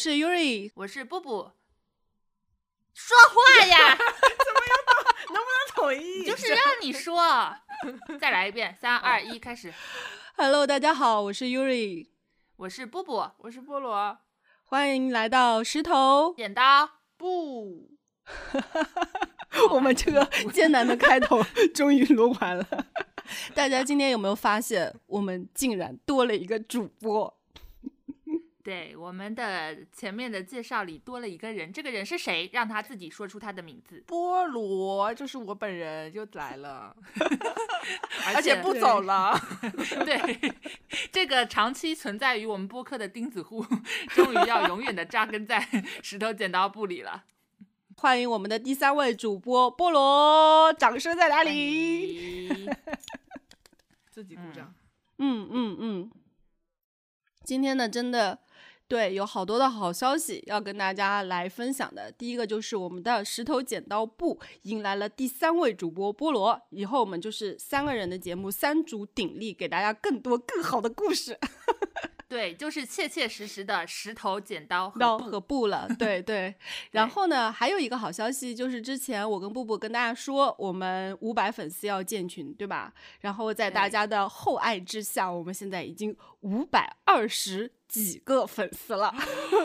[0.00, 1.50] 我是 Yuri，我是布布。
[2.94, 3.76] 说话呀！
[4.00, 6.24] 怎么要能不能统一？
[6.24, 7.18] 就是让你说。
[8.18, 9.70] 再来一遍，三二一，开始。
[10.38, 12.08] Hello，大家好，我是 Yuri，
[12.56, 14.16] 我是布布，我是菠萝，
[14.64, 16.88] 欢迎来到石头剪刀
[17.18, 17.90] 布。
[19.68, 21.42] 我们这个艰难的开头
[21.76, 22.66] 终于录完了。
[23.54, 27.36] 大家今天有没有发现，我们竟然多了一个主播？
[28.70, 32.48] 对，我们的前面的介绍里多了一个人，这个人是谁？
[32.52, 34.00] 让他自己说出他的名字。
[34.06, 36.94] 菠萝就是我本人，又来了，
[38.32, 39.36] 而且不走了。
[40.06, 40.52] 对，
[41.10, 43.66] 这个长期存在于我们播客的钉子户，
[44.10, 45.58] 终于要永远的扎根在
[46.00, 47.24] 石头剪刀布里了。
[47.96, 52.68] 欢迎我们的第三位主播菠萝，掌声在哪里？
[54.08, 54.72] 自己鼓掌。
[55.18, 56.10] 嗯嗯嗯。
[57.42, 58.38] 今天呢，真的。
[58.90, 62.10] 对，有好多的好消息要跟大家来分享的。
[62.10, 71.38] 第一个就是我们的石头剪刀布迎来了第三位主播菠萝，以后我们就是三个人的节目，三足鼎立，给大家更多更好的故事。
[72.26, 75.88] 对，就是切切实实的石头剪刀刀和布了。
[75.96, 76.52] 对对。
[76.90, 82.92] 然后呢，还有一个好消息就是之前我跟布布跟大家说，我们五百粉丝要建群，对吧？
[83.20, 87.70] 然后在大家的厚爱之下，我们现在已经五百二十。
[87.90, 89.12] 几个粉丝了，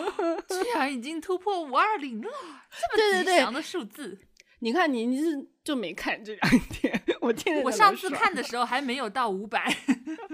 [0.49, 2.29] 居然已经突破五二零了，
[2.97, 4.17] 这么吉祥的数字。
[4.65, 7.03] 你看，你你是就没看这两天？
[7.21, 9.71] 我天，我上次看的时候还没有到五百。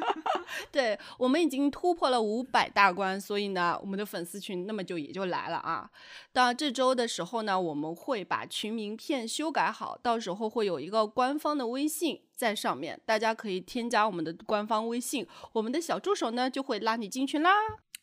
[0.71, 5.89] 对，我们已经突破了五百大关，所以呢，我们的粉丝群那么就也就来了啊。
[6.31, 17.51] 到这周的时候呢，我们会把群名片修改好，到时候会有一个官方的微信在上面，大家可以添加我们的官方微信，我们的小助手呢就会拉你进群啦。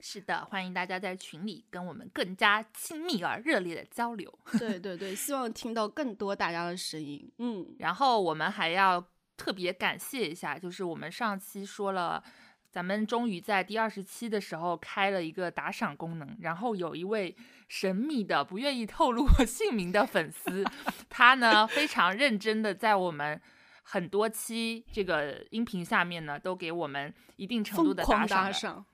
[0.00, 4.32] 是的，欢迎大家在群里跟我们更加亲密而热烈的交流。
[4.59, 7.31] 对对对，希望听到更多大家的声音。
[7.38, 9.04] 嗯，然后我们还要
[9.37, 12.22] 特别感谢一下，就是我们上期说了，
[12.70, 20.64] 咱们终于在第二十期的时候开了一个打赏功能，然后有一位神秘的不愿意透露姓名的粉丝，
[21.08, 23.41] 他呢非常认真的在我们
[23.82, 28.87] 很多期这个音频下面呢，都给我们一定程度的打赏。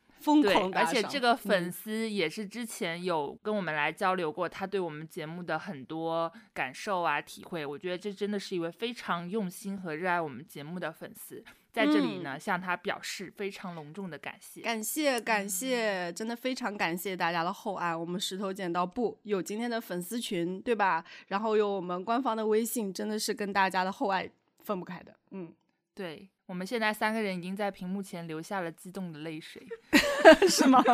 [0.42, 17.94] 对，而且这个粉丝也是之前有跟我们来交流过，他对我们节目的很多感受啊、体会，我觉得这真的是一位非常用心和热爱我们节目的粉丝，在这里呢向他表示非常隆重的感谢，感谢感谢，真的非常感谢大家的厚爱。
[17.94, 21.04] 我们石头剪刀布有今天的粉丝群，对吧？
[21.28, 24.30] 然后有我们官方的微信，真的是跟大家的厚爱
[24.60, 25.14] 分不开的。
[25.30, 25.52] 嗯，
[25.94, 26.28] 对。
[26.46, 29.66] 我们现在三个人已经在屏幕前流下了激动的泪水，
[30.48, 30.82] 是吗？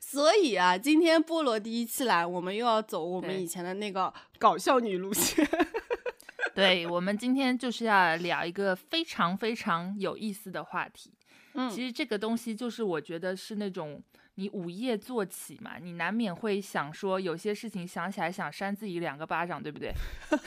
[0.00, 5.46] 所以啊，今天菠萝第一期来，我们又要走我们以前的那个搞笑女路线。
[6.54, 11.12] 对，我们今天就是要聊一个非常非常有意思的话题。
[11.54, 14.00] 嗯，其实这个东西就是我觉得是那种。
[14.36, 19.92] 你午夜做起嘛，你难免会想说有些事情想起来想扇自己两个巴掌，对不对？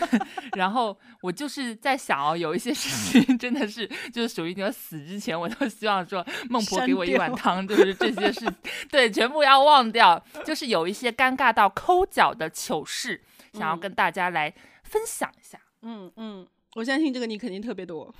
[0.58, 8.46] 然后我就是在想哦，有一些事情真的是就是属于你要死之前，我都希望说孟婆给我一碗汤，就是这些事，
[8.90, 10.22] 对，全部要忘掉。
[10.46, 13.22] 就是有一些尴尬到抠脚的糗事，
[13.54, 15.58] 想要跟大家来分享一下。
[15.84, 18.14] 嗯嗯，我相信这个你肯定特别多。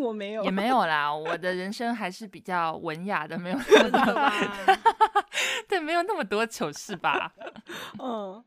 [0.00, 1.12] 我没有，也没有啦。
[1.12, 4.74] 我的人生还是比较文雅的，没有那么多，
[5.68, 7.32] 对，没有那么多糗事吧。
[7.98, 8.44] 嗯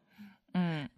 [0.54, 0.90] 嗯，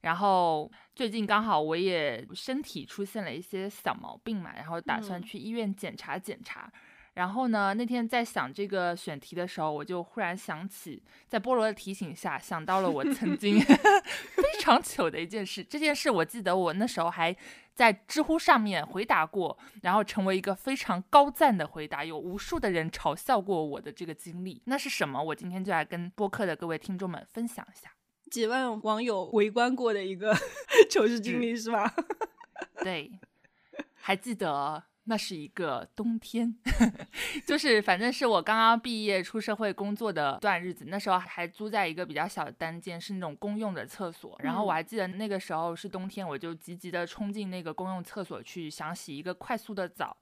[0.00, 6.70] 然后最近刚好我也身体出现了一些小毛病嘛，然后打算去医院检查检查。
[7.18, 13.58] 然后呢，那天在想这个选题的时候，我就忽然想起，在菠萝的提醒下，想到了我曾经
[14.36, 15.64] 非常糗的一件事。
[15.64, 17.34] 这件事我记得我那时候还
[17.74, 24.62] 在知乎上面回答过，然后成为一个非常高赞的回答，有无数的人嘲笑过我的这个经历。
[24.66, 25.20] 那是什么？
[25.20, 27.90] 我今天就来跟播客的各位听众们分享一下。
[28.30, 30.32] 几万网友围观过的一个
[30.88, 31.92] 糗事经历是吧？
[32.84, 33.10] 对，
[33.96, 34.84] 还记得。
[35.08, 36.54] 那是一个冬天，
[37.46, 44.38] 就是反正是我刚刚毕业出社会工作的段日子，那时候还租在一个比较小的单间，是那种公用的厕所。
[44.42, 50.16] 然后我还记得那个时候是冬天，我就急急的冲进那个公用厕所去，想洗一个快速的澡。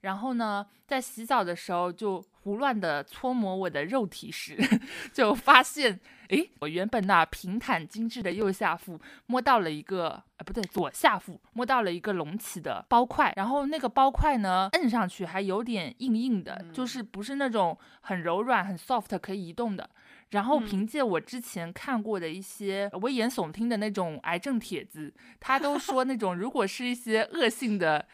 [0.00, 4.58] 然后呢，在洗澡的时候就胡乱的搓磨我的肉体时，
[5.14, 5.98] 就发现，
[6.36, 19.88] 诶，我原本那平坦精致的右下腹摸到了一个，呃，不对，左下腹摸到了一个隆起的包块，然后那个包块呢，摁上去还有点硬硬的，就是不是那种很柔软、很 soft 可以移动的。
[20.30, 28.04] 然后凭借我之前看过的一些危言耸听的那种癌症帖子，他都说那种如果是一些恶性的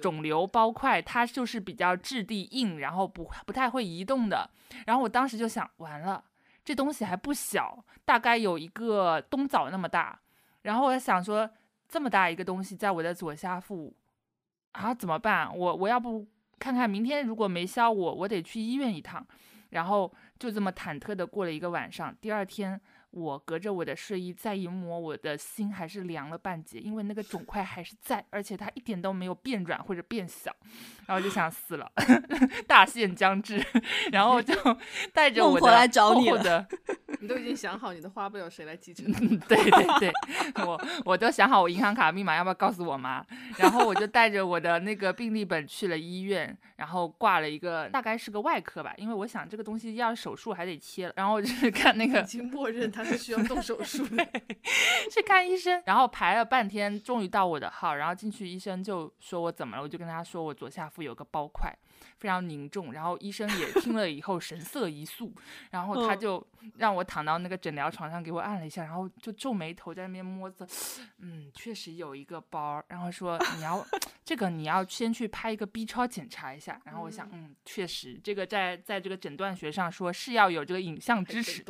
[0.00, 4.48] 肿瘤包块，它就是比较质地硬，然后不不太会移动的。
[4.86, 6.24] 然后我当时就想，完了，
[6.66, 10.20] 这东西还不小，大概有一个冬枣那么大。
[10.62, 11.48] 然后我想说，
[11.88, 13.94] 这么大一个东西在我的左下腹，
[14.72, 15.56] 啊，怎么办？
[15.56, 16.26] 我我要不
[16.58, 19.26] 看看明天如果没消，我我得去医院一趟。
[19.70, 20.12] 然后。
[20.38, 22.78] 就这么忐忑的过了一个晚上，第二天。
[23.16, 30.54] 我隔着我的睡衣再一摸，我的心还是凉了半截，因为那个肿块还是在，而且它一点都没有变软或者变小，
[31.06, 31.90] 然后就想死了，
[32.68, 33.64] 大限将至，
[34.12, 34.54] 然后就
[35.14, 36.66] 带着我的来找你了。
[37.18, 39.10] 你都已经想好你的花不有谁来继承？
[39.48, 40.12] 对对对，
[40.66, 43.24] 我我都想好我银行卡密码要不要告诉我妈，
[43.56, 53.05] 然后我就带着我的那个病历本去了医院，然后挂了一个大概是个外科吧，因为我想这个东西要手术还得切了，然后就是看那个，已经默认他。
[53.06, 54.04] 是需要动手术，
[55.10, 61.74] 去看医生，然后排了半天，终于到我的号，然后进去，医生就说我怎么了，我就跟他说我左下腹有个包块。
[62.18, 65.32] 非常凝重，然后医生也听了以后神色一肃，
[65.70, 66.44] 然后他就
[66.76, 70.66] 让我躺到那个诊疗床上给我按了一下，然后就皱眉头在那边摸着，
[71.18, 73.86] 嗯，确实有一个包，然后说你要
[74.24, 81.62] 这个你要先去拍一个 B 超检查一下，然后我想，嗯，确实这个在在这个诊断学上说是要有这个影像支持，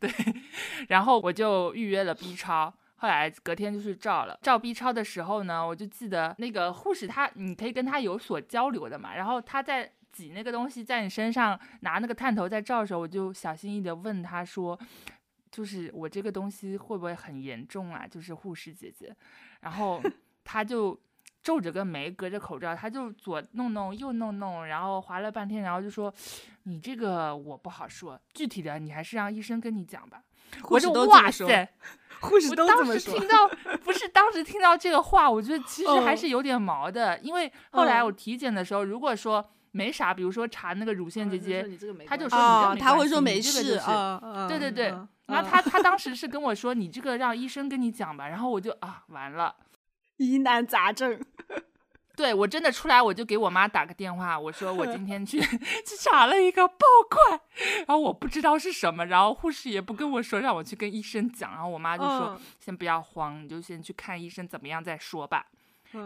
[0.00, 0.10] 对，
[0.88, 2.74] 然后我就预约了 B 超。
[3.04, 9.14] 后来隔天就去照了，照 B 超的时候呢，我就记得那个护士她，你可以跟她有所交流的嘛。
[9.14, 14.78] 然后她在挤那个东西在你身上，拿那个探头在照的时候，我就小心翼翼的问她说，
[15.50, 18.06] 就是我这个东西会不会很严重啊？
[18.06, 19.14] 就是护士姐姐，
[19.60, 20.00] 然后
[20.42, 20.98] 她就
[21.42, 26.10] 皱着个眉，隔着口罩，她就左弄弄右弄弄，然后划了半天，然后就说，
[26.64, 30.22] 你这个我不好说，具体的你还是让医生跟你讲吧。
[30.70, 31.68] 我就哇塞，
[32.20, 33.14] 护士都这么说。
[33.14, 33.48] 当时听到
[33.84, 37.18] 不是当时听到这个话，我觉得其实还是有点毛的。
[37.18, 41.68] 因为后来我体检的时候，如果说没啥，比如说查那个乳腺结节，
[42.06, 44.46] 他就说他会说没事啊。
[44.48, 44.86] 对对对，
[45.26, 49.54] 然后他他当时是跟我说你这个让医生跟你讲吧，然后我就啊完了，
[50.16, 51.20] 疑难杂症。
[52.16, 55.40] 对我真的出来，我就给我妈打个电话，我说我 今天去
[55.84, 56.76] 去查了一个包
[57.10, 57.40] 块，
[57.78, 65.46] 然后我不知道是什么，然后护士也不跟我说，让我去跟医生讲，然后我妈就说先不要慌，你就先去看医生怎么样再说吧。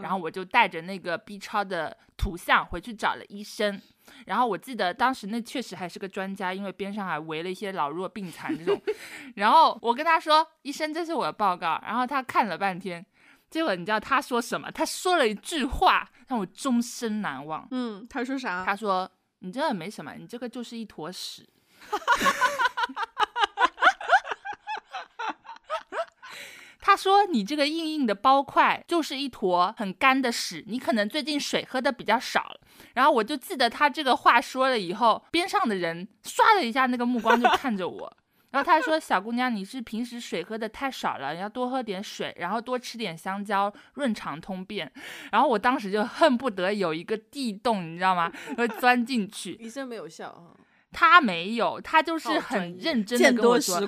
[0.03, 3.81] 然后我就带着那个 B 超的图像回去找了医生，
[4.27, 8.79] 然后我记得当时那确实还是个专家，因为边上还围了一些老弱病残这种，
[9.37, 13.03] 然后我跟他说医生这是我的报告，然后他看了半天。
[13.49, 14.69] 结果你知道他说什么？
[14.71, 17.67] 他说了一句话让我终身难忘。
[17.71, 18.63] 嗯，他说啥？
[18.63, 19.09] 他说
[19.39, 21.47] ：“你这个没什么，你这个就是一坨屎。
[26.81, 32.59] ”他说：“你这个硬硬的包块就是一坨很干的屎，你可能最近水喝的比较少了。”
[32.95, 38.17] 然后我就记得他这个话说了以后，边上的人唰的一下那个目光就看着我。
[38.51, 44.91] 然后他说：“小姑娘，你是平时水喝的太少了，要多喝点水，然后多吃点香蕉，润肠通便。”
[45.31, 48.31] 然后我当时就恨不得有一个地洞，你知道吗？
[48.57, 49.53] 会钻进去。
[49.53, 50.57] 医生没有笑啊，
[50.91, 53.79] 他没有，他就是很认真的跟我说。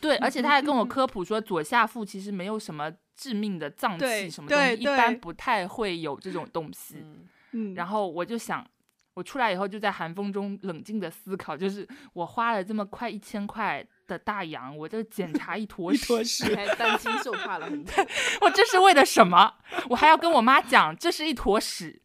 [0.00, 7.04] 对，而且他还跟我 科普说，左下腹其实没有什么致命的脏器，什么东西一般不太会有这种东西。
[7.52, 8.66] 嗯，然后我就想。
[9.14, 17.68] 我出来以后就在寒风中冷静的思考，就是我花了这么快一千块的大洋，我就检查一坨屎，还担惊受怕了。
[18.40, 19.54] 我这是为了什么？
[19.88, 22.00] 我还要跟我妈讲这是一坨屎，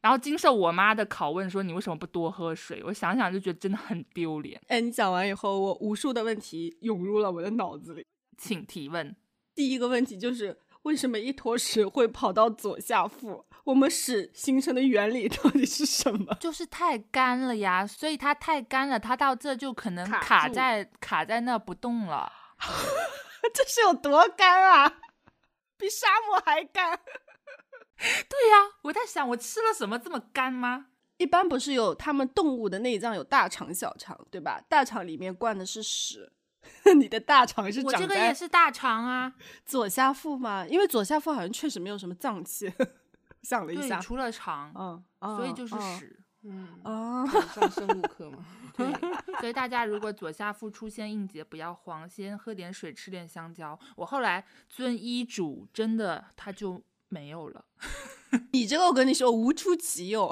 [0.00, 2.82] 然后经受我妈的拷问说你为什么不多喝水？
[2.84, 4.60] 我想想就觉得真的很丢脸。
[4.68, 8.06] 哎，你讲完以后，我无数的问题涌入了我的脑子里，
[8.38, 9.14] 请提问。
[9.54, 13.45] 第一个问题就是为什么一坨屎会跑到左下腹？
[13.66, 16.34] 我们屎形成的原理 到底是什么？
[16.40, 22.30] 就是太干了呀，所以它太干了，它到这就可能卡在卡在那不动了。
[23.52, 24.98] 这是有多干啊？
[25.76, 26.98] 比沙漠还干？
[27.98, 30.86] 对呀，我在想，我吃了什么这么干吗？
[31.16, 34.60] 一般不是有他们动物的内脏有大肠、小肠，对吧？
[34.68, 36.30] 大肠里面灌的是屎，
[36.96, 37.82] 你的大肠是？
[37.82, 39.32] 我这个也是大肠啊，
[39.64, 40.64] 左下腹吗？
[40.68, 42.72] 因为左下腹好像确实没有什么脏器。
[43.46, 46.20] 对，想了一下，除了肠，嗯，所以就是哦屎。
[46.48, 48.44] 嗯，哦， 上生物课嘛。
[48.76, 48.86] 对，
[49.40, 53.76] 所以大家如果左下腹出现硬结，不要慌，先喝点水，吃点香蕉。
[53.96, 57.64] 我后来遵医嘱，真的它就没有了，
[58.52, 60.30] 你这个我跟你说无出其右，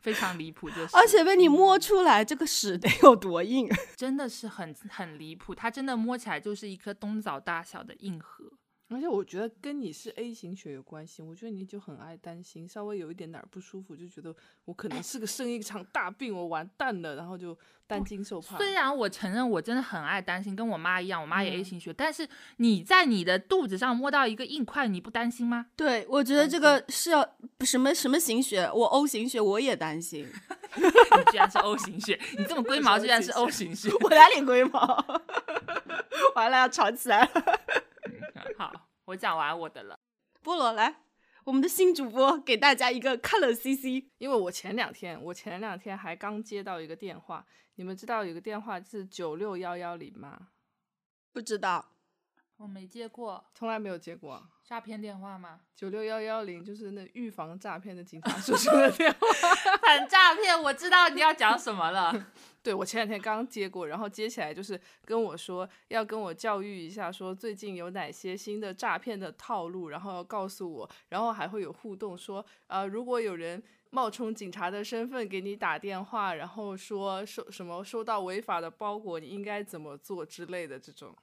[0.00, 3.68] 非常离谱，就是，而且被你摸出来，这个屎得有多硬？
[3.94, 8.50] 真的是很很离谱，它真的摸起来就是一颗冬枣大小的硬核。
[8.90, 18.56] 而且我觉得跟你是 A 型血有关系，我觉得你就很爱担心，稍微有一点哪儿不舒服，就觉得我可能是个生一场大病，我完蛋了，然后就担惊受怕。
[18.56, 22.26] 虽然我承认我真的很爱担心，跟我妈一样，我妈也 A 嗯型血，但是
[22.56, 25.66] 你在你的肚子上摸到一个硬块，你不担心吗？
[25.76, 30.26] 对，我觉得这个是要什么什么型血，我 O 型血我也担心，
[30.76, 33.90] 你居然是 O 型血，你这么龟毛，居然是 O 型血。
[34.00, 35.04] 我哪里龟毛？
[36.34, 37.60] 完了要吵起来了。
[38.58, 38.72] 好，
[39.04, 40.00] 我讲完我的了。
[40.42, 41.02] 菠萝来，
[41.44, 47.46] 我们的新主播给大家一个 color CC，因为我前两天，我前两天还刚接到一个电话，
[47.76, 50.48] 你们知道有个电话是九六幺幺零吗？
[51.32, 51.92] 不知道
[52.58, 54.42] 我没接过从来没有接过啊。
[54.64, 55.60] 诈骗电话吗？
[55.74, 59.18] 九六幺幺零就是那预防诈骗的警察叔叔的电话。
[59.80, 62.12] 反诈骗，我知道你要讲什么了。
[62.62, 81.16] 对我前两天刚接过，然后接起来就是跟我说要跟我教育一下，说最近有哪些新的诈骗的套路，然后要告诉我，然后还会有互动说，呃，如果有人冒充警察的身份给你打电话，然后说收什么收到违法的包裹，你应该怎么做之类的这种。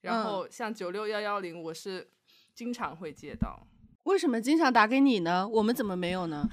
[0.00, 2.10] 然后像九六幺幺零，我是
[2.54, 3.66] 经常会接到。
[4.04, 5.46] 为什么经常打给你呢？
[5.46, 6.48] 我们怎么没有呢？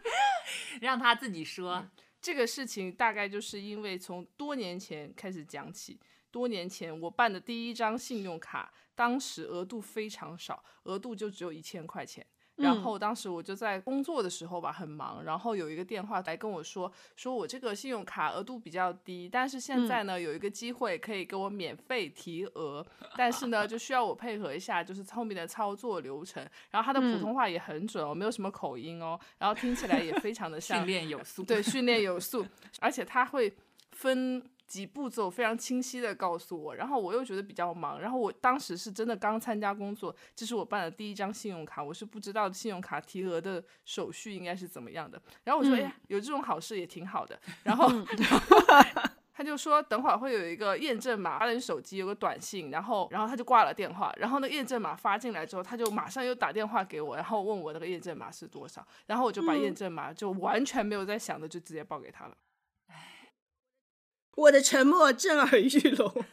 [0.80, 1.88] 让他自己说。
[2.20, 6.00] 这个事情大概就是因为从多年前开始讲起。
[6.30, 12.26] 多年前我办的第一张信用卡，当时额度非常少，额度就只有一千块钱。
[12.56, 22.84] 然后当时我就在工作的时候吧，很忙，然后有一个电话来跟我说，说我这个信用卡额度比较低，但是现在呢有一个机会可以给我免费提额，
[23.16, 26.42] 但是呢就需要我配合一下，就是后面的操作流程。
[26.70, 31.42] 然后他的普通话也很准哦，没有什么口音哦，然后听起来也非常的像训练有素。
[31.42, 32.46] 对，训练有 素，
[32.80, 33.54] 而且他会
[33.92, 36.74] 分几步骤，非常清晰的告诉我。
[36.74, 45.20] 然后我又觉得比较忙，然后我当时是真的刚参加工作，这是我办的第一张信用卡，我是不知道信用卡提额的手续应该是怎么样的。
[45.44, 47.38] 然后我说，哎呀，有这种好事也挺好的。
[47.62, 47.88] 然后，
[49.32, 62.36] 他就说等会儿会有一个验证码发到你手机，有个短信，然后然后他就挂了电话，然后那个验证码发进来之后，他就马上又打电话给我，然后问我那个验证码是多少，然后我就把验证码就完全没有在想的就直接报给他了。
[64.36, 66.10] 我的沉默震耳欲聋。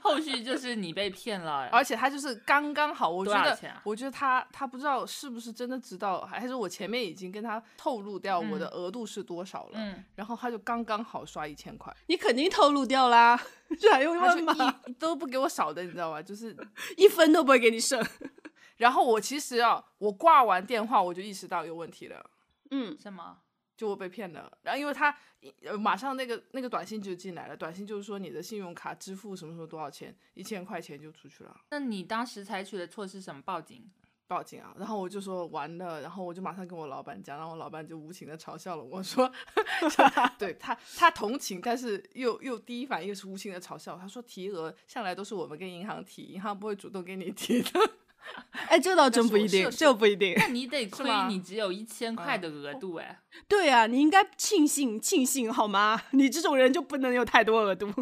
[0.00, 13.40] 后续就是你被骗了，而且他就是刚刚好，我觉得，我觉得他他不知道是不是真的知道，还是我前面已经跟他透露掉我的额度是多少了，嗯，然后他就刚刚好刷一千块，你肯定透露掉啦，
[13.80, 14.80] 这还用问吗？
[14.98, 16.20] 都不给我少的，你知道吧？
[16.20, 16.54] 就是，
[16.98, 18.04] 一分都不会给你剩。
[18.76, 22.22] 然后我其实啊，我挂完电话我就意识到有问题了。
[22.70, 23.38] 嗯，什么？
[23.76, 25.16] 就我被骗了，然后因为他
[25.62, 31.60] 呃马上那个那个短信就进来了，短信就是说你的信用卡支付什么什么多少钱，一千块钱就出去了。
[31.70, 33.42] 那你当时采取的措施是什么？
[33.42, 33.90] 报警？
[34.26, 34.74] 报警啊！
[34.78, 39.30] 然后我就说完了，然后我就马上跟我老板讲，然后我老板就无情的嘲笑了我说，
[40.38, 43.98] 对他他同情，但是又又第一反应是无情的嘲笑。
[43.98, 47.70] 他说提额向来都是我们跟银行提，银行不会主动给你提的。
[48.68, 50.34] 哎，这倒真不一定，这不一定。
[50.36, 53.20] 那你得亏你只有一千块的额度哎。
[53.48, 56.00] 对啊，你应该庆幸庆幸好吗？
[56.12, 57.92] 你这种人就不能有太多额度。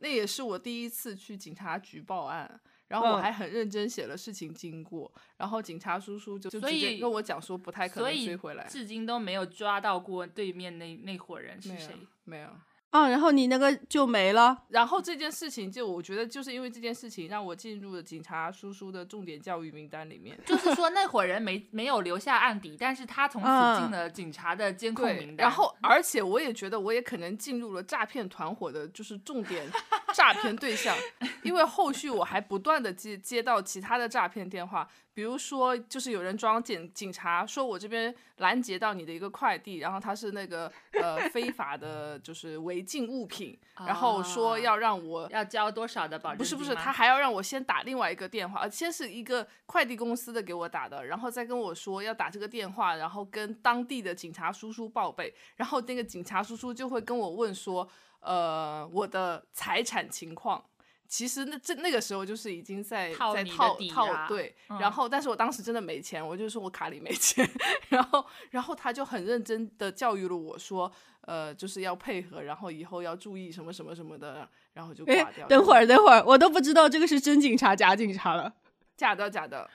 [0.00, 8.66] 那也是我第一次去警察局报案，然后我嗯还很认真写了事情经过，然后警察叔叔就直接跟我讲说不太可能追回来。
[8.66, 11.96] 至今都没有抓到过对面那那伙人是没有谁。
[12.24, 12.48] 没有。
[12.92, 14.64] 啊，然后你那个就没了。
[14.68, 20.38] 然后这件事情，就我觉得就是因为这件事情，让我进入了警察叔叔的重点教育名单里面。
[20.44, 25.48] 就是说那伙人没没有留下案底，但是他从此嗯进了警察的监控名，单。
[25.48, 29.66] 然后而且我也觉得我也可能进入了诈骗团伙的，就是重点
[30.12, 30.94] 诈骗对象，
[31.42, 57.86] 因为后续我还不断的接接到其他的诈骗电话，比如说就是有人装警警察，说我这边拦截到你的一个快递，然后他是那个呃非法的，就是违禁物品，然后说啊要让我要交多少的保证不是不是，他还要让我先打另外一个电话，呃，先是一个快递公司的给我打的，然后再跟我说要打这个电话，然后跟当地的警察叔叔报备，然后那个警察叔叔就会跟我问说，
[58.20, 60.64] 呃，我的财产情况。
[61.12, 67.46] 其实那这那个时候就是已经在套在套底啊套对，嗯然后但是我当时真的没钱，我就说我卡里没钱，
[67.90, 70.90] 然后然后他就很认真的教育了我说，
[71.26, 78.54] 呃，就是要配合，然后以后要注意什么什么什么的，然后就挂哎掉。，等会儿，等会儿，我都不知道这个是真警察假警察了。
[78.96, 79.68] 假的假的，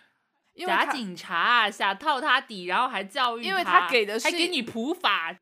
[0.56, 5.38] 因为假警察想套他底，然后还教育因为他他给的是还给你普法，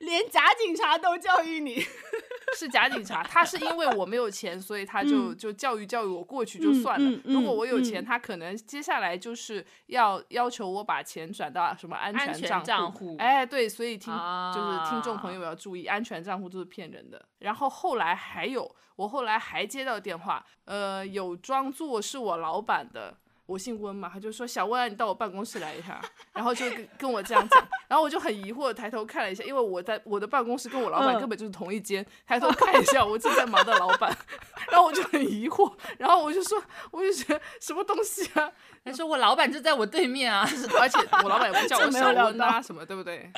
[0.00, 1.80] 连假警察都教育你，
[2.56, 7.10] 是假警察，他是因为我没有钱，所以他就、嗯就教育教育我过去就嗯算了。
[7.10, 17.24] 嗯如果嗯我有钱，嗯他可能接下来就是要要求我把钱转到什么安安全全账账户哎，对，所以听、啊就是听众朋友要注意，安全账户都是骗人的。
[17.38, 23.18] 然后后来还有，我后来还接到电话，呃，有装作是我老板的。
[23.46, 26.00] 我姓温嘛，他就说小温啊，你到我办公室来一下，
[26.32, 31.20] 然后就跟跟我这样讲， 然后我就很疑惑抬头看了一下，因为我在我的办公室跟我老板嗯。
[31.20, 34.16] 根本就是同一间，抬头看一下我正在忙的老板，
[34.70, 38.50] 然后我就很疑惑，然后我就说，我就觉得什么东西啊，
[38.84, 43.30] 他说我老板就在我对面啊，就是而且我老板也不叫我小温啊什么，对不对？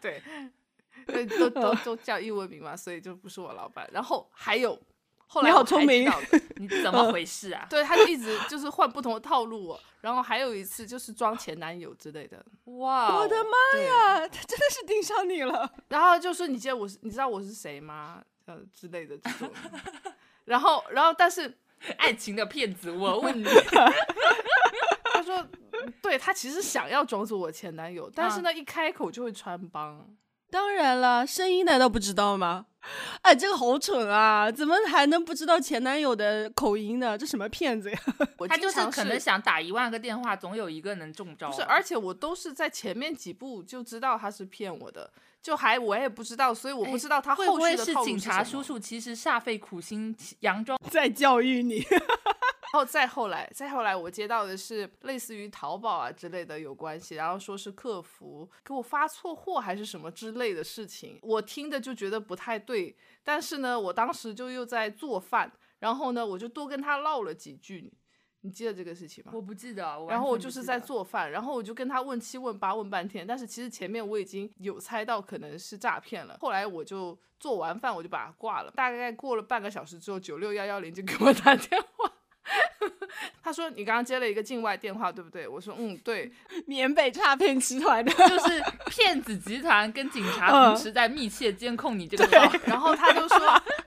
[0.00, 0.22] 对，
[1.06, 3.88] 对，都都都叫英文名嘛，所以就不是我老板。
[3.92, 4.78] 然后还有
[5.26, 7.66] 后来你好聪明知道的 你怎么回事啊？
[7.68, 9.80] 对，他就一直就是换不同的套路我。
[10.00, 12.44] 然后还有一次就是装前男友之类的，
[12.78, 15.68] 哇哦，我的妈呀，他真的是盯上你了。
[15.88, 18.22] 然后就说你记得我是你知道我是谁吗？
[18.46, 19.50] 呃之类的这种。
[20.44, 21.58] 然后然后但是
[21.98, 23.44] 爱情的骗子，我问你，
[25.12, 25.36] 他说，
[25.72, 30.08] 嗯对他其实想要装作我前男友，但是呢，一开口就会穿帮。
[30.48, 32.66] 当然了，声音难道不知道吗？
[33.22, 34.50] 哎，这个好蠢啊！
[34.50, 37.16] 怎么还能不知道前男友的口音呢？
[37.18, 37.98] 这什么骗子呀？
[38.48, 41.50] 他就是可能想打一万个电话，总有一个能中招。
[41.50, 45.10] 不是，而且我都是在前面几步就知道他是骗我的，
[45.46, 51.76] 就还我也不知道，所以我不知道他哎会不会后续的套路是警察叔叔其实煞费苦心，佯装 在教育你。
[51.76, 52.00] 然
[52.72, 67.92] 后再后来，再后来我接到的是类似于淘宝啊之类的有关系，然后说是客服给我发错货还是什么之类的事情，我听着就觉得不太对，但是呢，我当时就又在做饭，然后呢，我就多跟他唠了几句，
[68.46, 69.32] 你记得这个事情吗？
[69.34, 76.38] 我不记得，我然后我就是在做饭，然后我就跟他问七问八问半天，但是其实前面我已经有猜到可能是诈骗了。
[76.40, 82.12] 后来我就做完饭我就把它挂了，大概过了半个小时之后，九六幺幺零就给我打电话。
[83.42, 86.30] 他说：“你刚刚接了一个境外电话，对不对？”我说：“嗯，对。
[86.66, 92.52] 缅北诈骗集团的，就是骗子集团跟警察嗯同时在密切监控你这个号。
[92.66, 93.38] ”然后他就说：“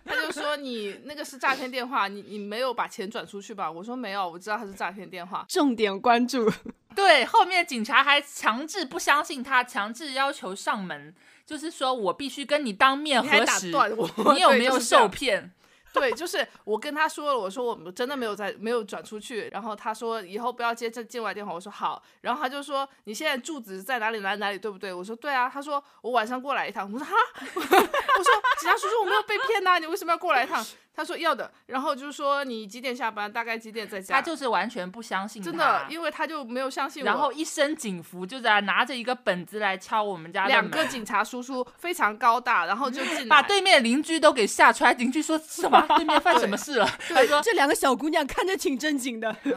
[0.09, 5.45] 他就说你那个是诈骗电话，你你没有把钱转出去吧？”我说：“没有，我知道他是诈骗电话。
[5.47, 6.51] 重点关注。
[6.95, 11.13] 对，后面警察还强制不相信他，强制要求上门，
[11.45, 15.51] 就是说我必须跟你当面”你还打核实，断我，你有没有受骗？
[15.93, 24.93] 对，就是我跟他说了，我说我们真的没有在没有转出去，然后他说以后不要接这境外电话，我说好，然后他就说你现在住址在哪里哪里哪里，对不对？
[24.93, 27.13] 我说对啊，他说我晚上过来一趟，我说哈，
[27.55, 30.63] 我说警察叔叔我没有被骗呐、你为什么要过来一趟？
[30.95, 45.81] 他说要的，然后就是说你几点下班，大概几点在家，他就是完全不相信真的，因为他就没有相信我，然后一身警服就在拿着一个本子来敲我们家两个警察叔叔非常高大，然后就进 来，把对面邻居都给吓出来，邻居说 什么？
[45.95, 46.89] 对面犯什么事了？
[47.07, 49.53] 他说这两个小姑娘看着挺正经的，嗯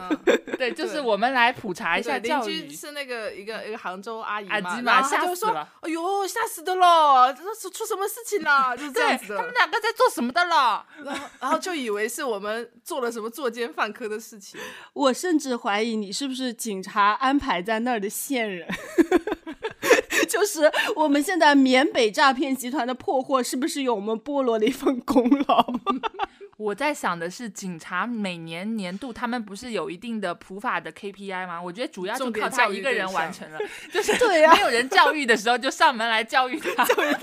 [0.57, 2.67] 对，就是我们来普查一下，邻教育。
[2.67, 10.85] 居是那个一个一个杭州阿姨嘛，阿吉嘛然后她就说吓死了：“哎呦，吓死的了，这是出什么事情了？”就是这对样子，他们两个在做什么的了？
[11.39, 14.59] 然后就以为是我们做了什么作奸犯科的事情。
[14.93, 18.67] 我甚至怀疑你是不是警察安排在那儿的线人。
[20.29, 25.73] 就是我们现在缅北诈骗集团的破获，是不是有我们菠萝的一份功劳？
[26.57, 31.61] 我在想的是，警察每年年度他们不是有一定的普法的 KPI 吗？
[31.61, 33.59] 我觉得主要就靠他一个人完成了，
[33.91, 36.85] 就是对呀没有人教育的时候就上门来教育他。
[36.93, 37.13] 对，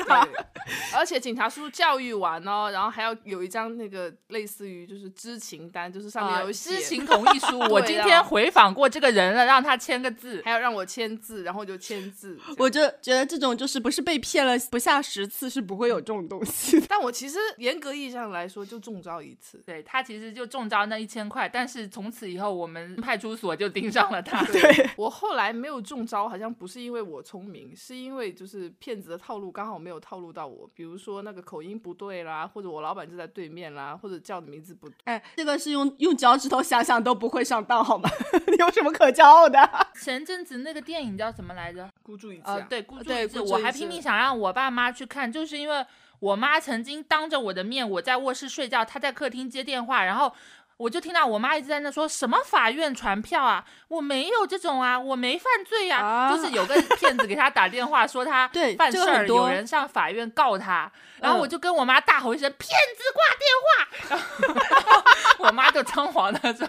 [0.95, 10.41] 而且警察叔叔教育完哦，然后还要有一张那个类似于就是知情单，就是上面啊有写，知情同意书， 我今天回访过这个人了，让他签个字。
[10.45, 12.39] 还要让我签字，然后就签字。
[12.59, 16.87] 我就觉得这种就是不是被骗了不下十次是不会有这种东西的。
[16.89, 19.59] 但我其实严格意义上来说，就中招一次。
[19.67, 24.45] 对他其实就中招那一千块，但是从此以后我们派出所就盯上了他。
[24.53, 34.97] 对 我后来没有中招，好像不是因为我聪明，是因为就是骗子的套路刚好没有套路到我，比如说那个口音不对啦，或者我老板就在对面啦，或者叫的名字不对。
[35.05, 38.09] 哎，这个是用用脚趾头想想都不会上当，好吗？
[38.49, 39.59] 你有什么可骄傲的？
[40.01, 41.89] 前阵子那个电影叫什么来着？
[42.03, 45.85] 孤注一掷、对，孤注一掷我还拼命想让我爸妈去看，就是因为
[46.21, 50.33] 我妈曾经当着我的面，我在卧室睡觉，她在客厅接电话，然后
[50.81, 60.91] 我就听到我妈一直在那说什么法院传票啊，我没有这种啊，我没犯罪呀、啊就是有个骗子给他打电话说他 对犯事儿，有人上法院告他，
[61.21, 65.03] 然后嗯我就跟我妈大吼一声骗子挂电话， 然后
[65.41, 66.67] 我妈就仓皇的说，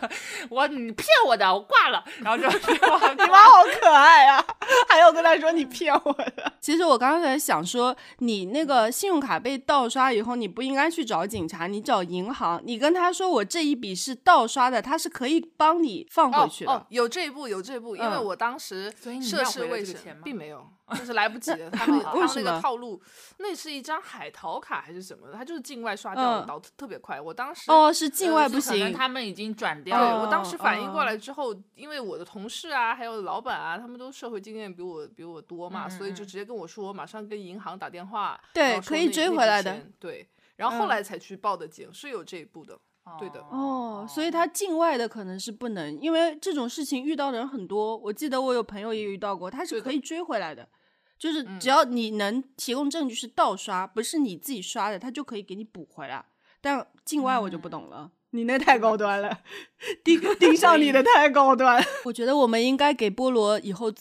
[0.49, 4.43] 我你骗我的，我挂了，然后就 电话你妈好可爱啊！
[4.89, 6.51] 还要跟他说你骗我的。
[6.59, 16.71] 其实我刚才在想说，你那个信用卡被盗刷以后，你不应该去找警察，你找银行，你跟他说我这一笔是盗刷的，他是可以帮你放回去的。
[16.71, 21.69] 哦哦，有这一步，有这一步，因为嗯我当时涉世未深并没有， 就是来不及了。
[21.71, 23.01] 他们他们那个套路，
[23.37, 27.21] 那是一张海淘卡还是什么的，它就是境外刷掉的，嗯倒特特别快。
[27.21, 28.93] 我当时哦，是境呃外不就可能行。
[28.93, 30.21] 他们已经转掉了。
[30.21, 39.93] 我当时反应过哦来之后，因为我的同事啊，还有老板啊，他们都社会经验比我比我多嘛，嗯所以就嗯直接跟我说，我马上跟银行打电话，对然后可以追回来的钱。
[39.99, 42.77] 对，然后后嗯来才去报的警，是有这一步的。
[43.19, 47.97] 对的哦，所以他境外的可能是不能，因为这种事情遇到的人很多。
[47.97, 50.67] 我记得我有朋友也遇到过，他是可以追回来的，
[51.17, 56.23] 就是嗯只要你能提供证据是盗刷，不是你自己刷的，他就可以给你补回来。
[56.61, 59.39] 但境外我就不懂了，你那太高端了，
[60.05, 61.83] 盯盯上你的太高端。
[62.05, 63.91] 我觉得我们应该给菠萝以后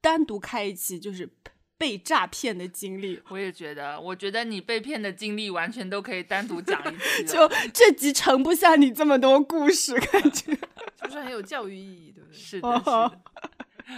[0.00, 1.30] 单独开一期，就是
[1.78, 3.22] 被诈骗的经历。
[3.30, 7.24] 我也觉得，我觉得你被骗的经历完全都可以单独讲一期。
[7.24, 10.54] 就这集盛不下你这么多故事，感觉。
[11.04, 12.38] 就是很有教育意义，对不对？
[12.38, 13.20] 是的，是的。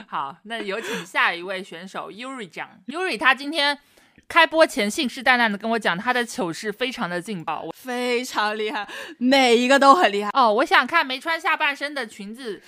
[0.07, 2.69] 好，那有请下一位选手 Yuri 讲。
[2.87, 3.77] Yuri 他今天
[4.31, 7.63] 开播前信誓旦旦的跟我讲他的糗事非常的劲爆。
[7.63, 8.87] 我非常厉害，
[9.19, 10.31] 每一个都很厉害。
[10.35, 12.63] 哦，我想看没穿下半身的裙子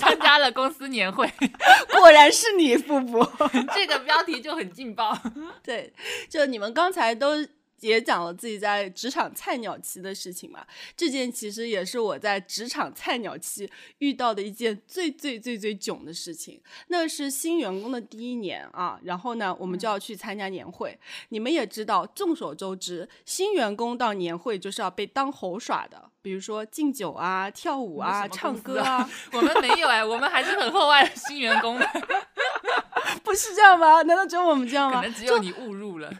[0.00, 1.32] 参加了公司年会，
[1.96, 3.24] 果然是你，富婆。
[3.72, 5.16] 这个标题就很劲爆。
[5.62, 5.92] 对，
[6.28, 7.46] 就你们刚才都
[7.80, 16.60] 也讲了自己在职场菜鸟期的事情嘛，这件其实也是我在职场菜鸟期遇到的一件最最最最囧的事情。
[16.88, 20.98] 那是新员工的第一年啊，然后呢，我们就要去参加年会。
[21.28, 31.86] 你们也知道，众所周知，新员工到年会就是要被当猴耍的，比如说敬酒啊、跳舞啊、唱歌啊， 我们没有哎，我们还是很厚爱新员工的，
[33.22, 34.02] 不是这样吗？
[34.02, 35.00] 难道只有我们这样吗？
[35.00, 36.12] 可能只有你误入了。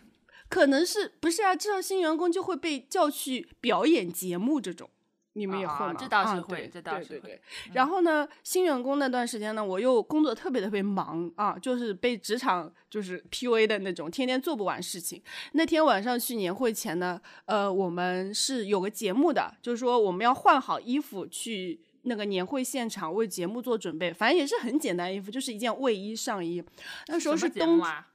[0.49, 1.55] 可能是不是啊？
[1.55, 4.89] 这种新员工就会被叫去表演节目这种。
[5.35, 5.93] 你们也会吗？
[5.93, 7.41] 啊这倒是啊会对这倒是会。
[7.73, 15.23] 然后呢，新员工那段时间呢，我又工作特别特别忙啊，就是被职场就是 PUA 的那种，天天做不完事情。
[15.53, 21.81] 那天晚上去年会前呢，呃，我们是有个节目的，就是说我们要换好衣服去。
[22.03, 26.63] 那个年会现场为节目做准备，反正也是很简单衣服，就是一件卫衣上衣。
[27.09, 28.09] 那时候是冬啊？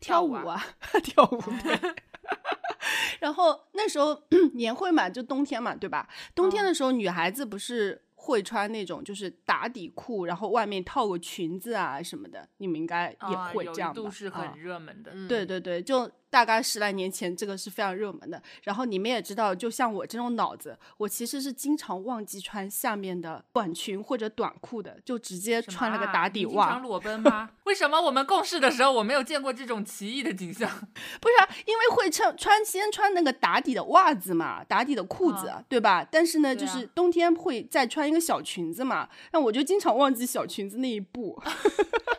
[0.00, 0.62] 跳舞啊，
[1.02, 1.78] 跳舞 对。
[3.20, 4.22] 然后那时候
[4.54, 6.08] 年会嘛，就冬天嘛，对吧？
[6.34, 13.94] 冬天的时候，女孩子不是会穿那种就是打底裤，然后外面套个裙子啊什么的，你们应该也会这样吧？
[13.94, 15.10] 度是啊很热门的。
[15.14, 18.42] 嗯对对对，就大概十来年前，这个是非常热门的。
[18.62, 26.82] 然后你们也知道，就像我这种脑子，我其实是经常忘记穿下面的短裙或者短裤的，就直接穿了个啊打底袜你经常。
[26.82, 27.50] 裸奔吗？
[27.64, 30.70] 为什么我们共事的时候我没有见过这种奇异的景象？
[31.20, 36.06] 不是、啊，因为会穿穿先穿那个打底的袜子嘛，打底的裤子，啊对吧？
[36.10, 41.40] 但是呢，啊就是冬天会再穿一个小裙子嘛，那我就经常忘记小裙子那一步。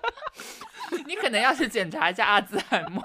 [1.07, 3.03] 你可能要去检查一下阿兹海默，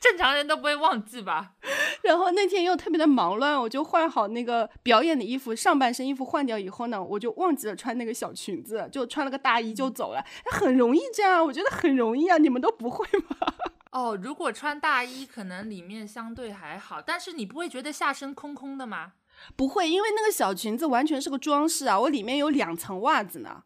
[0.00, 1.52] 正常人都不会忘记吧？
[2.02, 10.24] 然后那天又特别的忙乱，我就换好那个表演的衣服，上半身衣服换掉以后呢，我就忘记了穿那个小裙子，就穿了个大衣就走了。
[10.50, 13.36] 很容易这样，我觉得很容易啊，你们都不会吗？
[13.92, 19.12] 哦，如果穿大衣，可能里面相对还好，但是你不会觉得下身空空的吗？
[19.56, 23.64] 不会，因为那个小裙子完全是个装饰啊，我里面有两层袜子呢，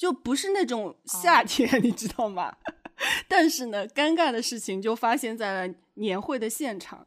[0.00, 2.56] 就不是那种夏天， 你知道吗？
[3.28, 7.06] 但是呢，尴尬的事情就发生在了年会的现场。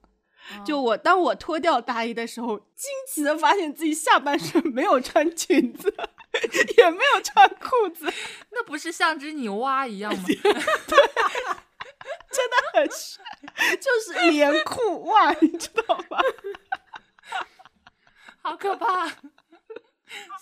[0.64, 5.92] 就我当我脱掉大衣的时候，惊奇的发现自己下半身没有穿裙子，
[6.78, 8.06] 也没有穿裤子，
[8.52, 10.24] 那不是像只牛蛙一样吗？
[10.28, 10.38] 真
[12.52, 13.24] 的很帅，
[13.78, 16.20] 就是连裤袜，你知道吗？
[18.44, 19.08] 好可怕，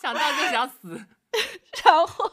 [0.01, 1.05] 想到就想死。
[1.83, 2.31] 然后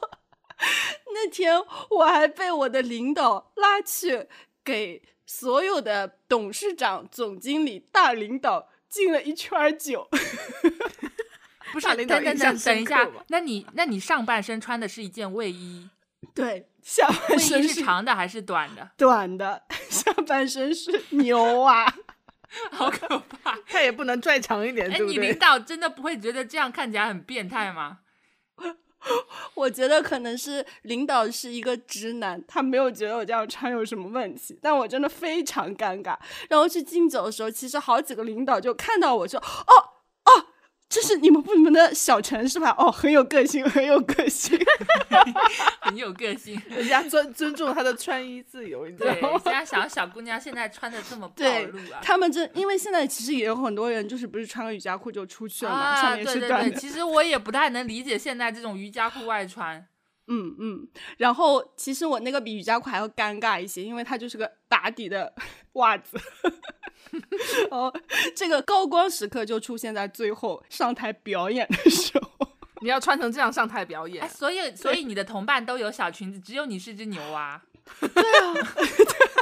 [1.15, 4.27] 那天我还被我的领导拉去
[4.65, 10.09] 给所有的董事长、总经理、大领导敬了一圈儿酒。
[11.73, 15.89] 不是，大领导等等等等一下那你那你上半身穿的是一件卫衣，
[16.35, 18.91] 对，下半身是是长的还是短的？
[18.97, 21.87] 短的， 下半身是牛啊。
[22.73, 23.07] 好可
[23.43, 23.55] 怕！
[23.67, 25.21] 他也不能拽长一点，哎，对不对？
[25.21, 27.99] 你领导真的不会觉得这样看起来很变态吗？
[29.55, 36.17] 我觉得可能是领导是一个直男，他没有觉得我这样穿有什么问题，但我真的非常尴尬。
[36.49, 39.89] 然后去敬酒的时候，其实好几个领导就看到我说：“哦哦，
[40.89, 42.75] 这是你们部门的小陈是吧？
[42.79, 44.59] 哦，很有个性， 很有个性。
[45.83, 46.61] 很有个性。
[46.71, 49.31] 人家尊尊重他的穿衣自由，你知道对，吗？
[49.45, 52.01] 现在想小姑娘现在穿的这么暴露啊。
[52.03, 56.75] 他们这因为现在其实也有很多人就是不是穿个瑜伽裤就出去了嘛，啊，上面对对对，是短。
[56.77, 59.87] 其实我也不太能理解现在这种瑜伽裤外穿。
[60.31, 65.33] 嗯嗯，然后其实我那个比瑜伽裤还要尴尬一些，因为它就是个打底的
[65.75, 66.19] 袜子。
[67.71, 67.93] 哦，
[68.37, 72.49] 这个高光时刻就出现在最后上台表演的时候。
[72.81, 77.61] 你要穿成这样上台表哎，演，所以所以你的同伴都有小裙子，只有你是只牛蛙。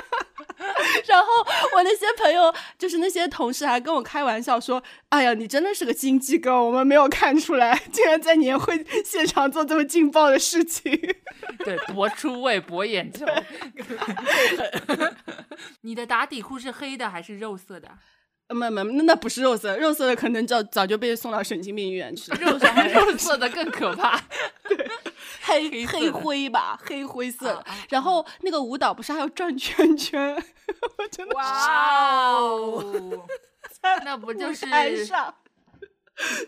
[1.06, 1.26] 然后
[1.74, 10.92] 我那些朋友，就是那些同事，还跟我开玩笑说：“哎呀，你真的是个心机哥，我们没有看出来，竟然在年会现场做这么劲爆的事情。
[11.64, 13.26] 对，博出位，博眼球。
[15.82, 17.90] 你的打底裤是黑的还是肉色的？”
[18.48, 22.38] 呃没没，那那不是肉色，肉色的可能早早就被送到神经病医院去了。
[22.38, 24.16] 肉色 肉色的更可怕。
[25.42, 27.58] 黑黑黑灰吧，黑灰色的。
[27.58, 30.34] 啊啊然后那个舞蹈不是还要转圈圈？
[30.98, 33.26] 我真的哇哦，
[34.04, 35.32] 那不就是台上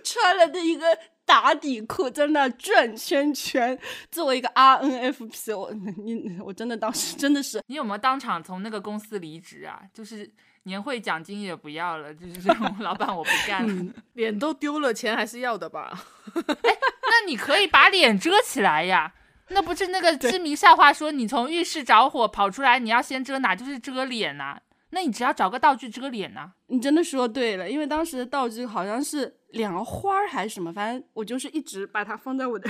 [0.02, 0.86] 穿了的一个
[1.24, 3.78] 打底裤，在那转圈圈。
[4.10, 9.80] 作为一个 RNFP，我你我真的当时真的是你有没有当场从那个公司离职啊？
[9.94, 10.28] 就是
[10.68, 13.92] 年会奖金也不要了，就是 这种老板我不干了。
[14.14, 15.90] 脸都丢了，钱还是要的吧？
[16.36, 19.12] 那你可以把脸遮起来呀。
[19.48, 23.56] 那不是那个知名笑话说，你从浴室着火跑出来，你要先遮哪？
[23.56, 32.68] 就是遮脸呐、那你只要找个道具遮脸呐、你真的说对了，因为当时的道具好像是两个花儿还是什么，反正我就是一直把它放在我的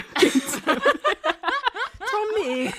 [2.07, 2.71] 聪明，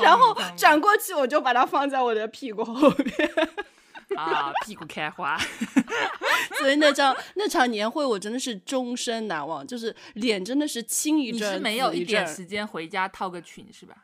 [0.00, 3.30] 然后转过去，我就把它放在我的屁股后面。
[4.16, 5.38] 啊，屁股开花。
[6.58, 13.94] 所以那场那场年会，我真的是终身难忘，就是脸真的是青一阵你，是没有一点时间回家套个裙是吧？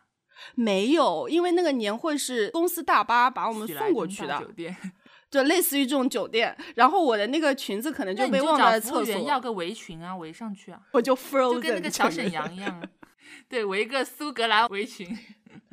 [0.54, 4.74] 没有，因为那个年会是公司大巴把我们送过去的酒，店，
[5.30, 6.56] 就类似于这种酒店。
[6.74, 12.88] 然后我的那个裙子可能就被忘在厕所，员要个围裙啊，围上去啊，我就就跟那个小沈阳一样啊。
[13.48, 15.16] 对，围一个苏格兰围裙，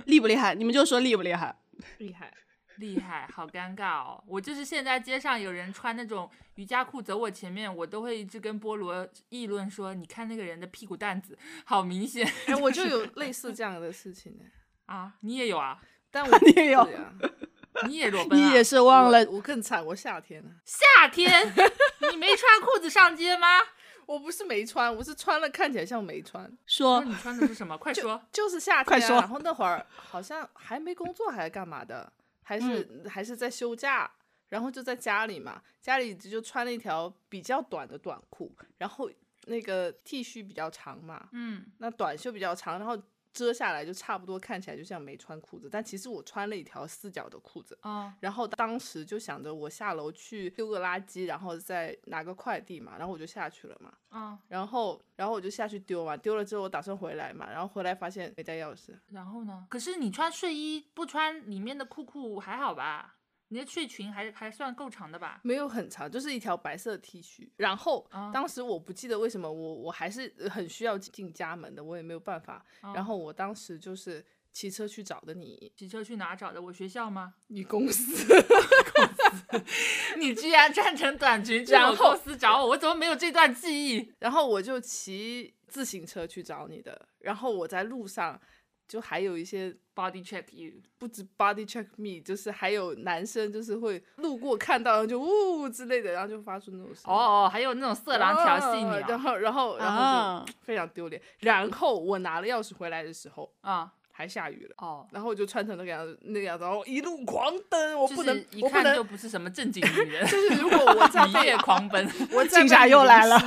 [0.05, 0.53] 厉不厉害？
[0.53, 1.55] 你们就说厉不厉害？
[1.99, 2.33] 厉害。
[2.77, 4.23] 厉害，好尴尬哦！
[4.27, 14.45] 我就是现在街上有人穿那种瑜伽裤走我前面，我都会一直跟菠萝议论说：“你看那个人的屁股蛋子，好明显哎，我就有 类似这样的事情呢，
[14.85, 15.79] 啊！”你也有啊？
[16.11, 17.13] 但我 你也有啊
[17.87, 18.47] 你也裸奔啊？
[18.47, 21.45] 你也是忘了我我更惨，我夏天呢，夏天，
[22.11, 23.47] 你没穿裤子上街吗？
[24.07, 27.77] 我不是没穿，我是穿了看起来像没穿，那说你穿的是什么？
[27.77, 28.19] 快说！
[28.31, 28.83] 就是夏天、啊。
[28.85, 32.09] 快说然后那会儿好像还没工作，还是干嘛的，
[32.47, 34.09] 还是、还是在休假，
[34.47, 39.11] 然后就在家里嘛，家里就穿了一条比较短的短裤，然后
[39.47, 42.97] 那个 T 恤比较长嘛，嗯，那短袖比较长，然后
[43.37, 47.77] 遮下来就差不多看起来就像没穿裤子，但其实我穿了一条四角的裤子。
[47.83, 53.93] 嗯，然后当时就想着我下楼去丢个垃圾，然后再拿个快递嘛，然后我就下去了嘛。
[54.09, 59.67] 嗯，然后，然后我就下去丢嘛，丢了之后我打算回来嘛，然后回来发现没带钥匙，然后呢？
[59.69, 63.16] 可是你穿睡衣不穿里面的裤裤还好吧？
[63.49, 65.39] 你的睡裙还还算够长的吧？
[65.43, 67.49] 没有很长，就是一条白色 T 恤。
[67.57, 72.65] 然后、啊当时我不记得为什么我我还是很需要进家门的，我也没有办法。
[72.81, 76.61] 哦然后我当时就是骑车去找的你，骑车去哪找的？
[76.61, 77.35] 我学校吗？
[77.47, 78.35] 你公司，
[80.17, 84.13] 你居然穿成短裙去我然后公司找我，我怎么没有这段记忆？
[84.19, 87.07] 然后我就骑自行车去找你的。
[87.19, 88.39] 然后我在路上
[88.87, 99.05] 就还有一些 Body check you，不止 body check me，就是还有男生就是会路过看到然后就呜之类的，然后就发出那种声音哦哦，还有那种色狼调戏你啊？
[99.07, 101.19] 然后然后然后啊就非常丢脸。
[101.39, 104.75] 然后我拿了钥匙回来的时候，啊还下雨了。
[104.77, 112.07] 哦，然后我就穿成那个样子，那个样子，然后一路狂奔，我不能是，一看就，不是什么正经女人， 就是如果我 再一被夜狂奔。
[112.31, 113.45] 我再警察又来了湿，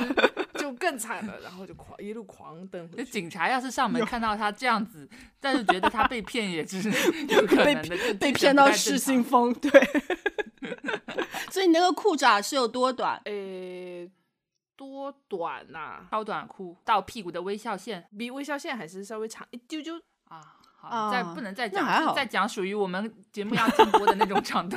[0.71, 3.03] 就 更惨了，然后就狂一路狂奔就。
[3.03, 5.07] 警察要是上门看到他这样子，
[5.39, 6.89] 但是觉得他被骗也是
[7.29, 9.71] 有可被能的，就被骗到失心疯，对。
[11.51, 13.19] 所以你那个裤衩是有多短？
[13.25, 14.09] 诶，
[14.75, 19.95] 多短呐、超短裤到屁股的微笑线比微笑线还是稍微长一丢丢。
[20.29, 20.41] 啊。
[20.77, 24.75] 好，啊再不能再讲，再讲属于我们节目要禁播的那种长度。